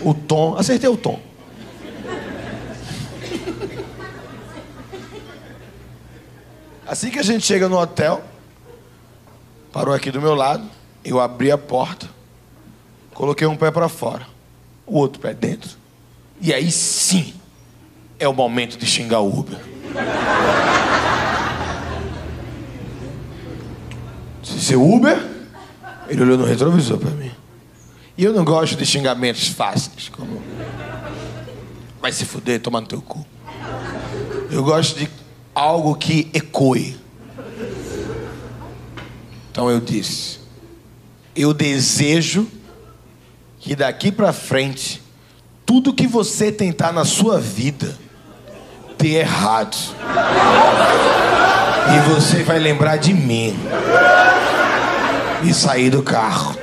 [0.00, 1.20] O tom, acertei o tom.
[6.84, 8.24] Assim que a gente chega no hotel,
[9.72, 10.68] parou aqui do meu lado,
[11.04, 12.10] eu abri a porta,
[13.14, 14.26] coloquei um pé para fora,
[14.84, 15.70] o outro pé dentro.
[16.40, 17.32] E aí sim
[18.18, 19.60] é o momento de xingar o Uber.
[24.42, 25.18] Seu Uber?
[26.08, 27.30] Ele olhou no retrovisor para mim.
[28.16, 30.42] E eu não gosto de xingamentos fáceis, como.
[32.00, 33.24] Vai se fuder, toma no teu cu.
[34.50, 35.08] Eu gosto de
[35.54, 36.96] algo que ecoe.
[39.50, 40.40] Então eu disse:
[41.34, 42.46] Eu desejo
[43.60, 45.00] que daqui para frente,
[45.64, 47.96] tudo que você tentar na sua vida
[48.98, 49.76] dê errado.
[51.94, 53.56] E você vai lembrar de mim.
[55.42, 56.56] E sair do carro.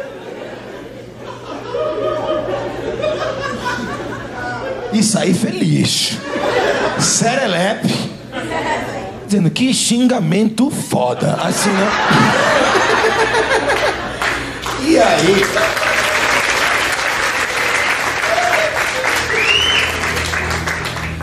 [4.94, 6.18] E sair feliz.
[7.00, 8.10] Serelepe.
[9.26, 11.34] Dizendo que xingamento foda.
[11.44, 11.88] Assim, né?
[14.82, 15.46] E aí.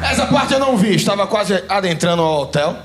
[0.02, 2.76] Essa parte eu não vi, estava quase adentrando ao hotel.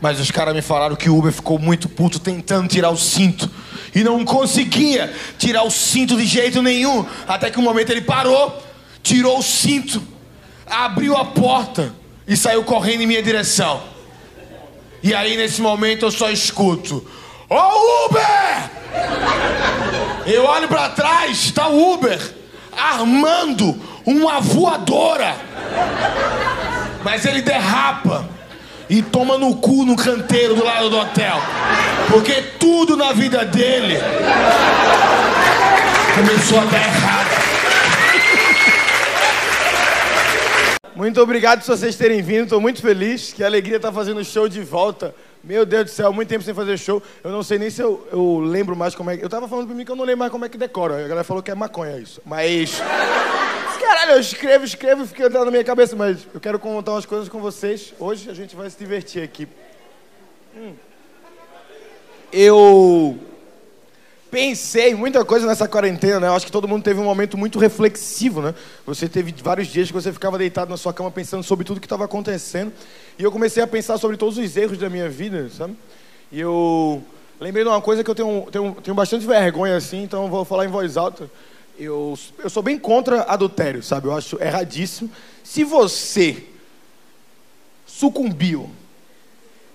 [0.00, 3.48] Mas os caras me falaram que o Uber ficou muito puto tentando tirar o cinto.
[3.94, 7.04] E não conseguia tirar o cinto de jeito nenhum.
[7.26, 8.62] Até que um momento ele parou,
[9.02, 10.02] tirou o cinto,
[10.66, 11.94] abriu a porta
[12.26, 13.82] e saiu correndo em minha direção.
[15.02, 17.06] E aí nesse momento eu só escuto:
[17.48, 18.70] Ô oh, Uber!
[20.26, 22.18] Eu olho para trás, está o Uber
[22.76, 25.36] armando uma voadora.
[27.04, 28.28] Mas ele derrapa
[28.92, 31.36] e toma no cu no canteiro do lado do hotel.
[32.10, 33.96] Porque tudo na vida dele
[36.14, 37.42] começou a dar errado.
[40.94, 43.32] Muito obrigado por vocês terem vindo, estou muito feliz.
[43.32, 45.14] Que alegria estar fazendo o show de volta.
[45.42, 47.02] Meu Deus do céu, muito tempo sem fazer show.
[47.24, 49.24] Eu não sei nem se eu, eu lembro mais como é que.
[49.24, 50.96] Eu tava falando pra mim que eu não lembro mais como é que decora.
[50.96, 52.20] A galera falou que é maconha isso.
[52.26, 52.82] Mas.
[53.82, 57.28] Caralho, eu escrevo, escrevo, fica entrando na minha cabeça, mas eu quero contar umas coisas
[57.28, 57.92] com vocês.
[57.98, 59.48] Hoje a gente vai se divertir aqui.
[60.56, 60.74] Hum.
[62.32, 63.18] Eu
[64.30, 66.28] pensei muita coisa nessa quarentena, né?
[66.28, 68.54] Eu acho que todo mundo teve um momento muito reflexivo, né?
[68.86, 71.86] Você teve vários dias que você ficava deitado na sua cama pensando sobre tudo que
[71.86, 72.72] estava acontecendo.
[73.18, 75.76] E eu comecei a pensar sobre todos os erros da minha vida, sabe?
[76.30, 77.02] E eu
[77.40, 80.66] lembrei de uma coisa que eu tenho, tenho, tenho bastante vergonha assim, então vou falar
[80.66, 81.28] em voz alta.
[81.78, 84.06] Eu, eu sou bem contra adultério, sabe?
[84.06, 85.10] Eu acho erradíssimo.
[85.42, 86.44] Se você
[87.86, 88.70] sucumbiu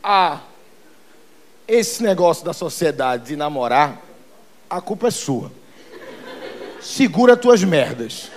[0.04, 0.42] a
[1.68, 4.02] esse negócio da sociedade de namorar,
[4.70, 5.52] a culpa é sua.
[6.80, 8.32] Segura tuas merdas.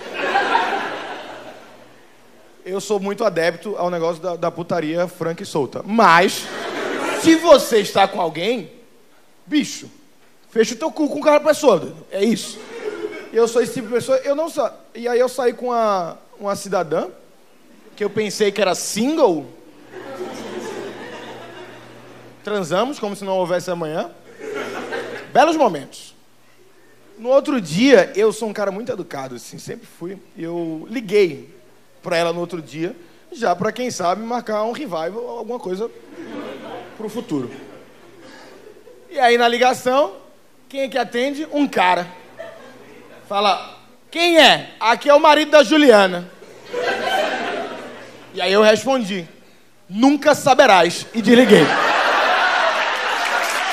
[2.65, 5.83] Eu sou muito adepto ao negócio da, da putaria franca e solta.
[5.83, 6.45] Mas,
[7.21, 8.71] se você está com alguém,
[9.45, 9.89] bicho,
[10.49, 11.95] fecha o teu cu com o cara pessoa.
[12.11, 12.70] É isso
[13.31, 14.75] eu sou esse tipo de pessoa, eu não sa...
[14.93, 17.07] E aí eu saí com uma, uma cidadã,
[17.95, 19.45] que eu pensei que era single.
[22.43, 24.11] Transamos como se não houvesse amanhã.
[25.31, 26.15] Belos momentos.
[27.17, 30.17] No outro dia, eu sou um cara muito educado, assim, sempre fui.
[30.37, 31.53] Eu liguei
[32.01, 32.95] para ela no outro dia,
[33.31, 35.89] já para quem sabe marcar um revival alguma coisa
[36.97, 37.51] pro futuro.
[39.09, 40.15] E aí na ligação,
[40.67, 41.47] quem é que atende?
[41.51, 42.20] Um cara.
[43.31, 43.77] Fala,
[44.11, 44.71] quem é?
[44.77, 46.29] Aqui é o marido da Juliana.
[48.33, 49.25] E aí eu respondi,
[49.89, 51.07] nunca saberás.
[51.13, 51.65] E desliguei.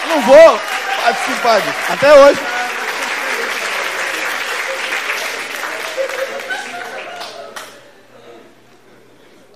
[0.08, 0.60] Não vou
[1.02, 1.78] participar disso.
[1.88, 2.40] Até hoje.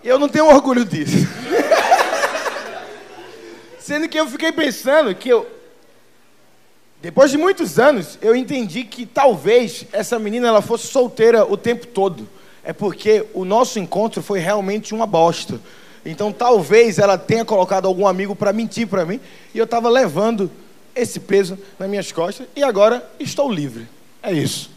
[0.03, 1.28] Eu não tenho orgulho disso.
[3.78, 5.61] Sendo que eu fiquei pensando que eu,
[7.03, 11.84] depois de muitos anos, eu entendi que talvez essa menina ela fosse solteira o tempo
[11.84, 12.28] todo.
[12.62, 15.59] é porque o nosso encontro foi realmente uma bosta.
[16.07, 19.20] Então talvez ela tenha colocado algum amigo para mentir para mim
[19.53, 20.48] e eu estava levando
[20.94, 23.88] esse peso nas minhas costas e agora estou livre.
[24.22, 24.70] É isso.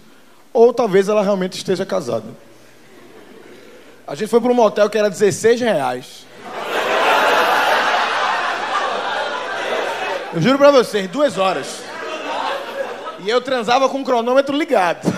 [0.52, 2.26] Ou talvez ela realmente esteja casada.
[4.08, 6.26] A gente foi para um motel que era 16 reais.
[10.34, 11.86] Eu juro pra vocês, duas horas.
[13.20, 15.06] E eu transava com o cronômetro ligado.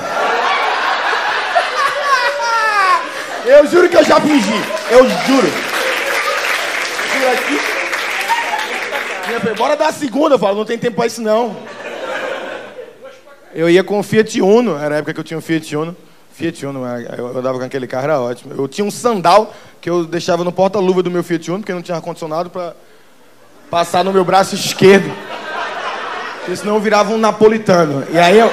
[3.46, 4.62] Eu juro que eu já fingi.
[4.92, 5.48] Eu juro.
[9.58, 11.56] Bora dar a segunda, eu falo, não tem tempo pra isso não.
[13.54, 15.96] Eu ia com o Fiat Uno, era a época que eu tinha um Fiat Uno.
[16.34, 16.86] Fiat Uno,
[17.18, 18.54] eu andava com aquele carro, era ótimo.
[18.54, 21.82] Eu tinha um sandal que eu deixava no porta-luva do meu Fiat Uno, porque não
[21.82, 22.76] tinha ar-condicionado, para
[23.72, 25.12] passar no meu braço esquerdo.
[26.48, 28.08] Porque senão eu virava um napolitano.
[28.10, 28.50] E aí eu.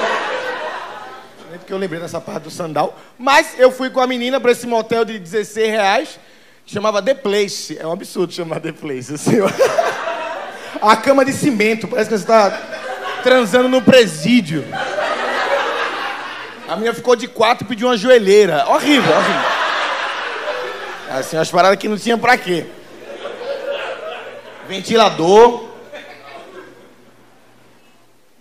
[1.49, 2.99] Nem porque eu lembrei dessa parte do sandal.
[3.17, 6.19] Mas eu fui com a menina para esse motel de 16 reais,
[6.65, 7.77] chamava The Place.
[7.79, 9.37] É um absurdo chamar The Place, assim.
[10.81, 12.49] A cama de cimento, parece que você está
[13.23, 14.65] transando no presídio.
[16.67, 18.65] A minha ficou de quatro e pediu uma joelheira.
[18.67, 19.41] Horrível, horrível.
[21.11, 22.65] Assim, umas paradas que não tinha pra quê.
[24.67, 25.74] Ventilador.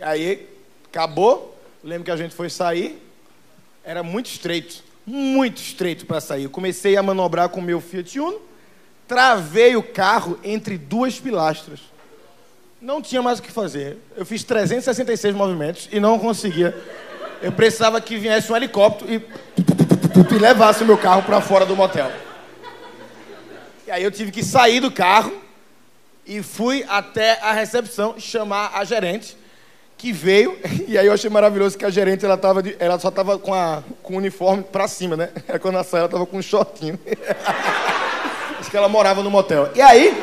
[0.05, 0.49] Aí,
[0.87, 1.59] acabou.
[1.83, 3.03] Lembro que a gente foi sair.
[3.85, 4.83] Era muito estreito.
[5.07, 6.49] Muito estreito para sair.
[6.49, 8.41] Comecei a manobrar com o meu Fiat Uno.
[9.07, 11.81] Travei o carro entre duas pilastras.
[12.81, 13.99] Não tinha mais o que fazer.
[14.17, 16.75] Eu fiz 366 movimentos e não conseguia
[17.45, 19.17] eu precisava que viesse um helicóptero e,
[20.35, 22.11] e levasse o meu carro para fora do motel.
[23.87, 25.31] E aí eu tive que sair do carro
[26.27, 29.37] e fui até a recepção chamar a gerente,
[29.97, 33.09] que veio, e aí eu achei maravilhoso que a gerente ela, tava de, ela só
[33.09, 35.31] estava com, a, com o uniforme para cima, né?
[35.49, 36.99] Aí quando ela saiu, ela estava com um shortinho.
[38.59, 39.71] Acho que ela morava no motel.
[39.75, 40.23] E aí,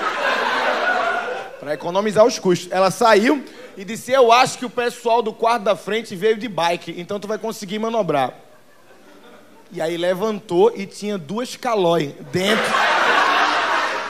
[1.59, 3.43] para economizar os custos, ela saiu
[3.78, 7.19] e disse: Eu acho que o pessoal do quarto da frente veio de bike, então
[7.19, 8.34] tu vai conseguir manobrar.
[9.72, 12.65] E aí levantou e tinha duas calói dentro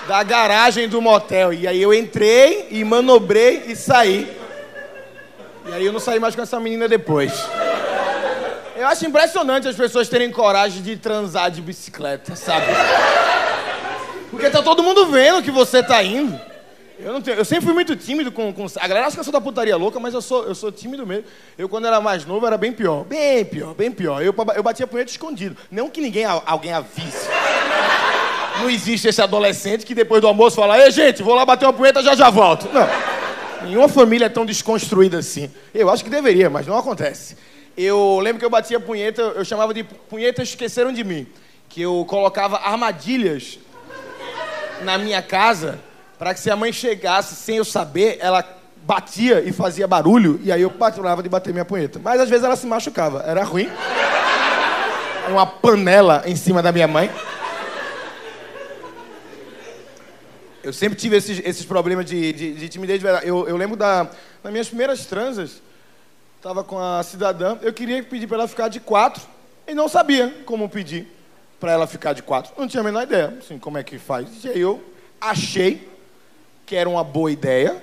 [0.07, 1.53] da garagem do motel.
[1.53, 4.40] E aí eu entrei e manobrei e saí.
[5.66, 7.32] E aí eu não saí mais com essa menina depois.
[8.76, 12.66] Eu acho impressionante as pessoas terem coragem de transar de bicicleta, sabe?
[14.32, 16.39] Porque tá todo mundo vendo que você tá indo.
[16.97, 18.66] Eu, não tenho, eu sempre fui muito tímido com, com.
[18.80, 21.05] A galera acha que eu sou da putaria louca, mas eu sou, eu sou tímido
[21.05, 21.26] mesmo.
[21.57, 23.03] Eu, quando era mais novo, era bem pior.
[23.03, 24.22] Bem pior, bem pior.
[24.22, 25.57] Eu, eu batia punheta escondido.
[25.70, 27.28] Não que ninguém, alguém avise.
[28.59, 31.74] Não existe esse adolescente que depois do almoço fala: Ei, gente, vou lá bater uma
[31.74, 32.70] punheta, já já volto.
[32.72, 33.11] Não.
[33.64, 35.51] Nenhuma família é tão desconstruída assim.
[35.74, 37.38] Eu acho que deveria, mas não acontece.
[37.78, 41.28] Eu lembro que eu batia punheta, eu chamava de punheta esqueceram de mim.
[41.70, 43.59] Que eu colocava armadilhas
[44.82, 45.80] na minha casa
[46.18, 48.43] para que se a mãe chegasse sem eu saber, ela
[48.84, 51.99] batia e fazia barulho, e aí eu parava de bater minha punheta.
[52.03, 53.70] Mas às vezes ela se machucava, era ruim.
[55.30, 57.09] Uma panela em cima da minha mãe.
[60.64, 63.01] Eu sempre tive esses, esses problemas de, de, de timidez.
[63.24, 64.03] Eu, eu lembro da,
[64.43, 65.62] das minhas primeiras transas,
[66.38, 69.22] estava com a cidadã, eu queria pedir para ela ficar de quatro,
[69.68, 71.07] e não sabia como pedir
[71.59, 72.53] para ela ficar de quatro.
[72.57, 74.28] Não tinha a menor ideia, assim, como é que faz.
[74.43, 74.84] E aí eu
[75.20, 75.88] achei
[76.66, 77.82] que era uma boa ideia.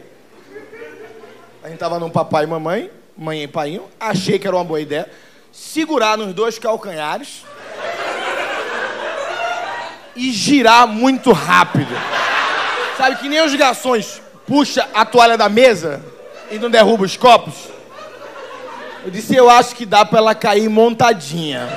[1.63, 3.81] A gente tava num papai e mamãe, mãe e pai.
[3.99, 5.09] achei que era uma boa ideia.
[5.53, 7.45] Segurar nos dois calcanhares
[10.15, 11.95] e girar muito rápido.
[12.99, 16.03] Sabe que nem os garçons puxa a toalha da mesa
[16.51, 17.55] e não derruba os copos?
[19.05, 21.69] Eu disse, eu acho que dá para ela cair montadinha.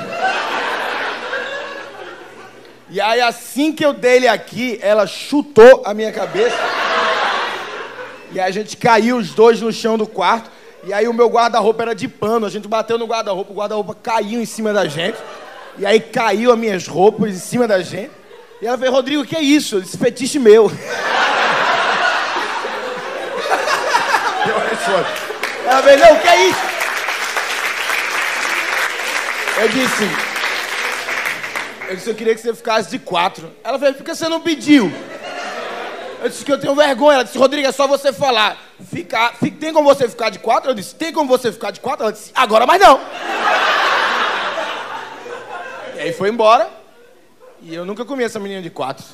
[2.90, 6.58] E aí assim que eu dei ele aqui, ela chutou a minha cabeça.
[8.32, 10.50] E aí a gente caiu os dois no chão do quarto.
[10.82, 12.46] E aí o meu guarda-roupa era de pano.
[12.46, 15.18] A gente bateu no guarda-roupa, o guarda-roupa caiu em cima da gente.
[15.78, 18.21] E aí caiu as minhas roupas em cima da gente.
[18.62, 19.74] E ela falou, Rodrigo, o que é isso?
[19.74, 20.70] Eu disse, fetiche meu.
[25.66, 26.60] ela falou, não, o que é isso?
[29.60, 30.04] Eu disse,
[31.88, 33.52] eu disse, eu queria que você ficasse de quatro.
[33.64, 34.92] Ela falou, por que você não pediu?
[36.22, 37.14] Eu disse que eu tenho vergonha.
[37.16, 38.56] Ela disse, Rodrigo, é só você falar.
[38.92, 40.70] Ficar, fica, tem como você ficar de quatro?
[40.70, 42.04] Eu disse, tem como você ficar de quatro?
[42.04, 43.00] Ela disse, agora mais não.
[45.96, 46.81] e aí foi embora.
[47.62, 49.04] E eu nunca comi essa menina de quatro.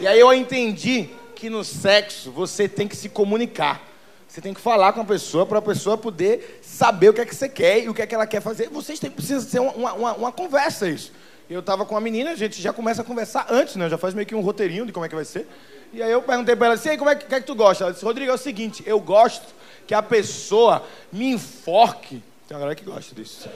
[0.00, 3.80] E aí eu entendi que no sexo você tem que se comunicar.
[4.26, 7.24] Você tem que falar com a pessoa para a pessoa poder saber o que é
[7.24, 8.68] que você quer e o que é que ela quer fazer.
[8.70, 11.12] Vocês têm, precisa ser uma, uma, uma conversa isso.
[11.48, 13.88] Eu estava com a menina, a gente já começa a conversar antes, né?
[13.88, 15.46] Já faz meio que um roteirinho de como é que vai ser.
[15.92, 17.84] E aí eu perguntei para ela assim, como é que, que, é que tu gosta?
[17.84, 19.54] Ela disse, Rodrigo, é o seguinte, eu gosto
[19.86, 20.82] que a pessoa
[21.12, 22.20] me enforque.
[22.48, 23.48] Tem uma galera que gosta disso.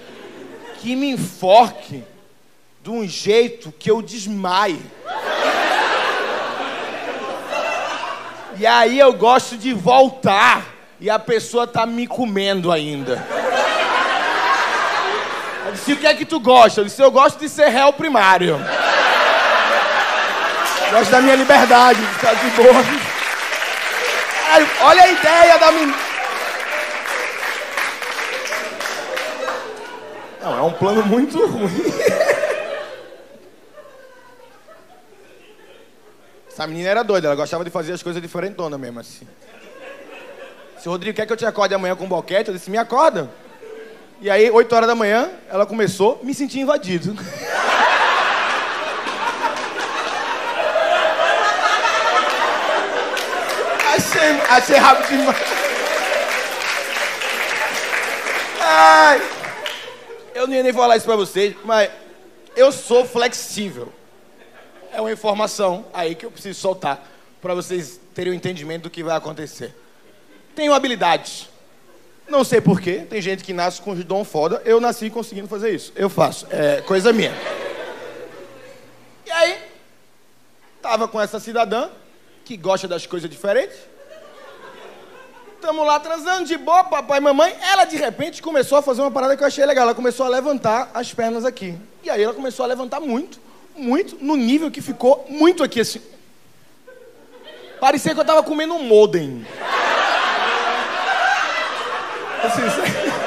[0.81, 2.05] Que me enforque
[2.83, 4.81] de um jeito que eu desmaie.
[8.57, 10.65] E aí eu gosto de voltar
[10.99, 13.27] e a pessoa tá me comendo ainda.
[15.67, 16.81] Eu disse, o que é que tu gosta?
[16.81, 18.59] Eu disse, eu gosto de ser réu primário.
[20.91, 22.85] Gosto da minha liberdade, de ficar de boa.
[24.83, 25.95] Olha a ideia da menina.
[30.43, 31.85] Não, é um plano muito ruim.
[36.61, 39.27] Essa menina era doida, ela gostava de fazer as coisas diferentonas mesmo, assim.
[40.79, 42.77] Se o Rodrigo quer que eu te acorde amanhã com um boquete, eu disse, me
[42.77, 43.31] acorda.
[44.21, 47.17] E aí, 8 horas da manhã, ela começou, me senti invadido.
[53.97, 55.39] achei, achei rápido demais.
[58.61, 59.23] Ai,
[60.35, 61.89] eu não ia nem falar isso pra vocês, mas
[62.55, 63.91] eu sou flexível
[64.93, 67.07] é uma informação aí que eu preciso soltar
[67.41, 69.75] para vocês terem o um entendimento do que vai acontecer.
[70.55, 71.49] Tenho habilidades.
[72.29, 75.75] Não sei porquê, tem gente que nasce com os dom foda, eu nasci conseguindo fazer
[75.75, 75.93] isso.
[75.97, 77.33] Eu faço, é coisa minha.
[79.27, 79.59] E aí,
[80.81, 81.89] tava com essa cidadã
[82.45, 83.77] que gosta das coisas diferentes.
[85.61, 87.55] Tamo lá transando de boa, papai e mamãe.
[87.61, 89.85] Ela de repente começou a fazer uma parada que eu achei legal.
[89.85, 91.77] Ela começou a levantar as pernas aqui.
[92.03, 93.39] E aí ela começou a levantar muito
[93.77, 96.01] muito, no nível que ficou muito aqui assim.
[97.81, 99.47] Parecia que eu tava comendo um modem.
[102.45, 102.63] Assim,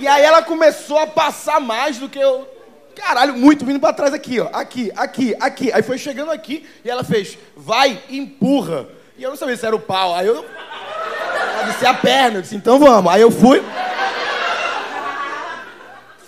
[0.00, 2.48] E aí ela começou a passar mais do que eu.
[2.96, 4.48] Caralho, muito vindo para trás aqui, ó.
[4.50, 5.70] Aqui, aqui, aqui.
[5.70, 8.86] Aí foi chegando aqui e ela fez, vai, empurra.
[9.18, 10.14] E eu não sabia se era o pau.
[10.14, 10.42] Aí eu.
[10.42, 12.38] Ela disse a perna.
[12.38, 13.12] Eu disse, então vamos.
[13.12, 13.62] Aí eu fui.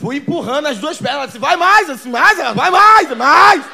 [0.03, 1.15] Fui empurrando as duas pernas.
[1.15, 3.65] Ela disse, vai mais, assim, mais, ela, vai mais, mais.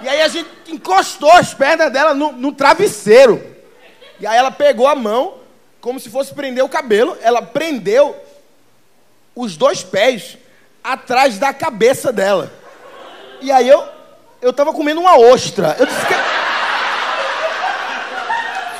[0.00, 3.40] E aí a gente encostou as pernas dela no, no travesseiro.
[4.18, 5.34] E aí ela pegou a mão,
[5.80, 7.16] como se fosse prender o cabelo.
[7.22, 8.16] Ela prendeu
[9.36, 10.36] os dois pés
[10.82, 12.52] atrás da cabeça dela.
[13.40, 13.88] E aí eu,
[14.40, 15.76] eu tava comendo uma ostra.
[15.78, 16.14] Eu disse que...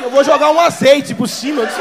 [0.02, 1.62] Eu vou jogar um azeite por cima.
[1.62, 1.80] Eu disse,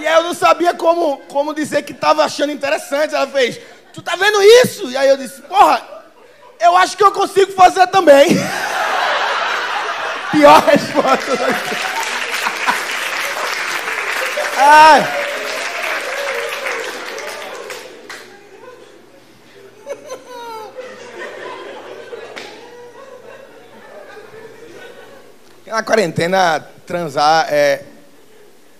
[0.00, 3.14] E aí eu não sabia como, como dizer que estava achando interessante.
[3.14, 3.60] Ela fez,
[3.92, 4.90] tu tá vendo isso?
[4.90, 5.86] E aí eu disse, porra,
[6.58, 8.28] eu acho que eu consigo fazer também.
[10.32, 11.32] Pior resposta.
[14.56, 15.20] Ai.
[25.66, 27.84] Na quarentena, transar é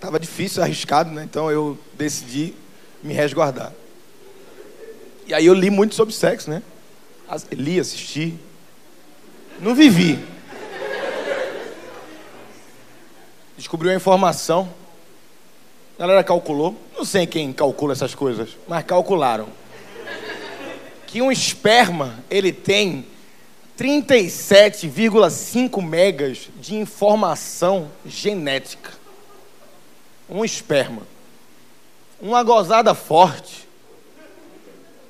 [0.01, 1.25] Tava difícil, arriscado, né?
[1.25, 2.55] Então eu decidi
[3.03, 3.73] me resguardar.
[5.27, 6.63] E aí eu li muito sobre sexo, né?
[7.53, 8.35] Li, assisti.
[9.61, 10.19] Não vivi.
[13.57, 14.69] Descobri uma informação.
[15.97, 16.77] A galera calculou.
[16.97, 19.49] Não sei quem calcula essas coisas, mas calcularam.
[21.07, 23.07] Que um esperma, ele tem
[23.79, 29.00] 37,5 megas de informação genética
[30.31, 31.03] um esperma,
[32.21, 33.69] uma gozada forte,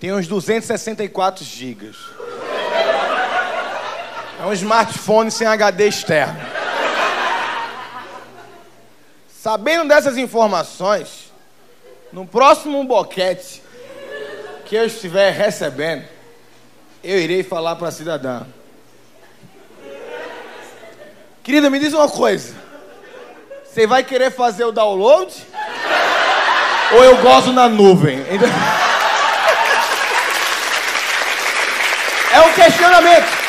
[0.00, 1.96] tem uns 264 gigas.
[4.40, 6.40] É um smartphone sem HD externo.
[9.28, 11.30] Sabendo dessas informações,
[12.10, 13.62] no próximo boquete
[14.64, 16.04] que eu estiver recebendo,
[17.04, 18.46] eu irei falar para a cidadã.
[21.42, 22.69] Querida, me diz uma coisa.
[23.72, 25.32] Você vai querer fazer o download?
[26.92, 28.18] Ou eu gozo na nuvem?
[32.32, 33.39] É um questionamento.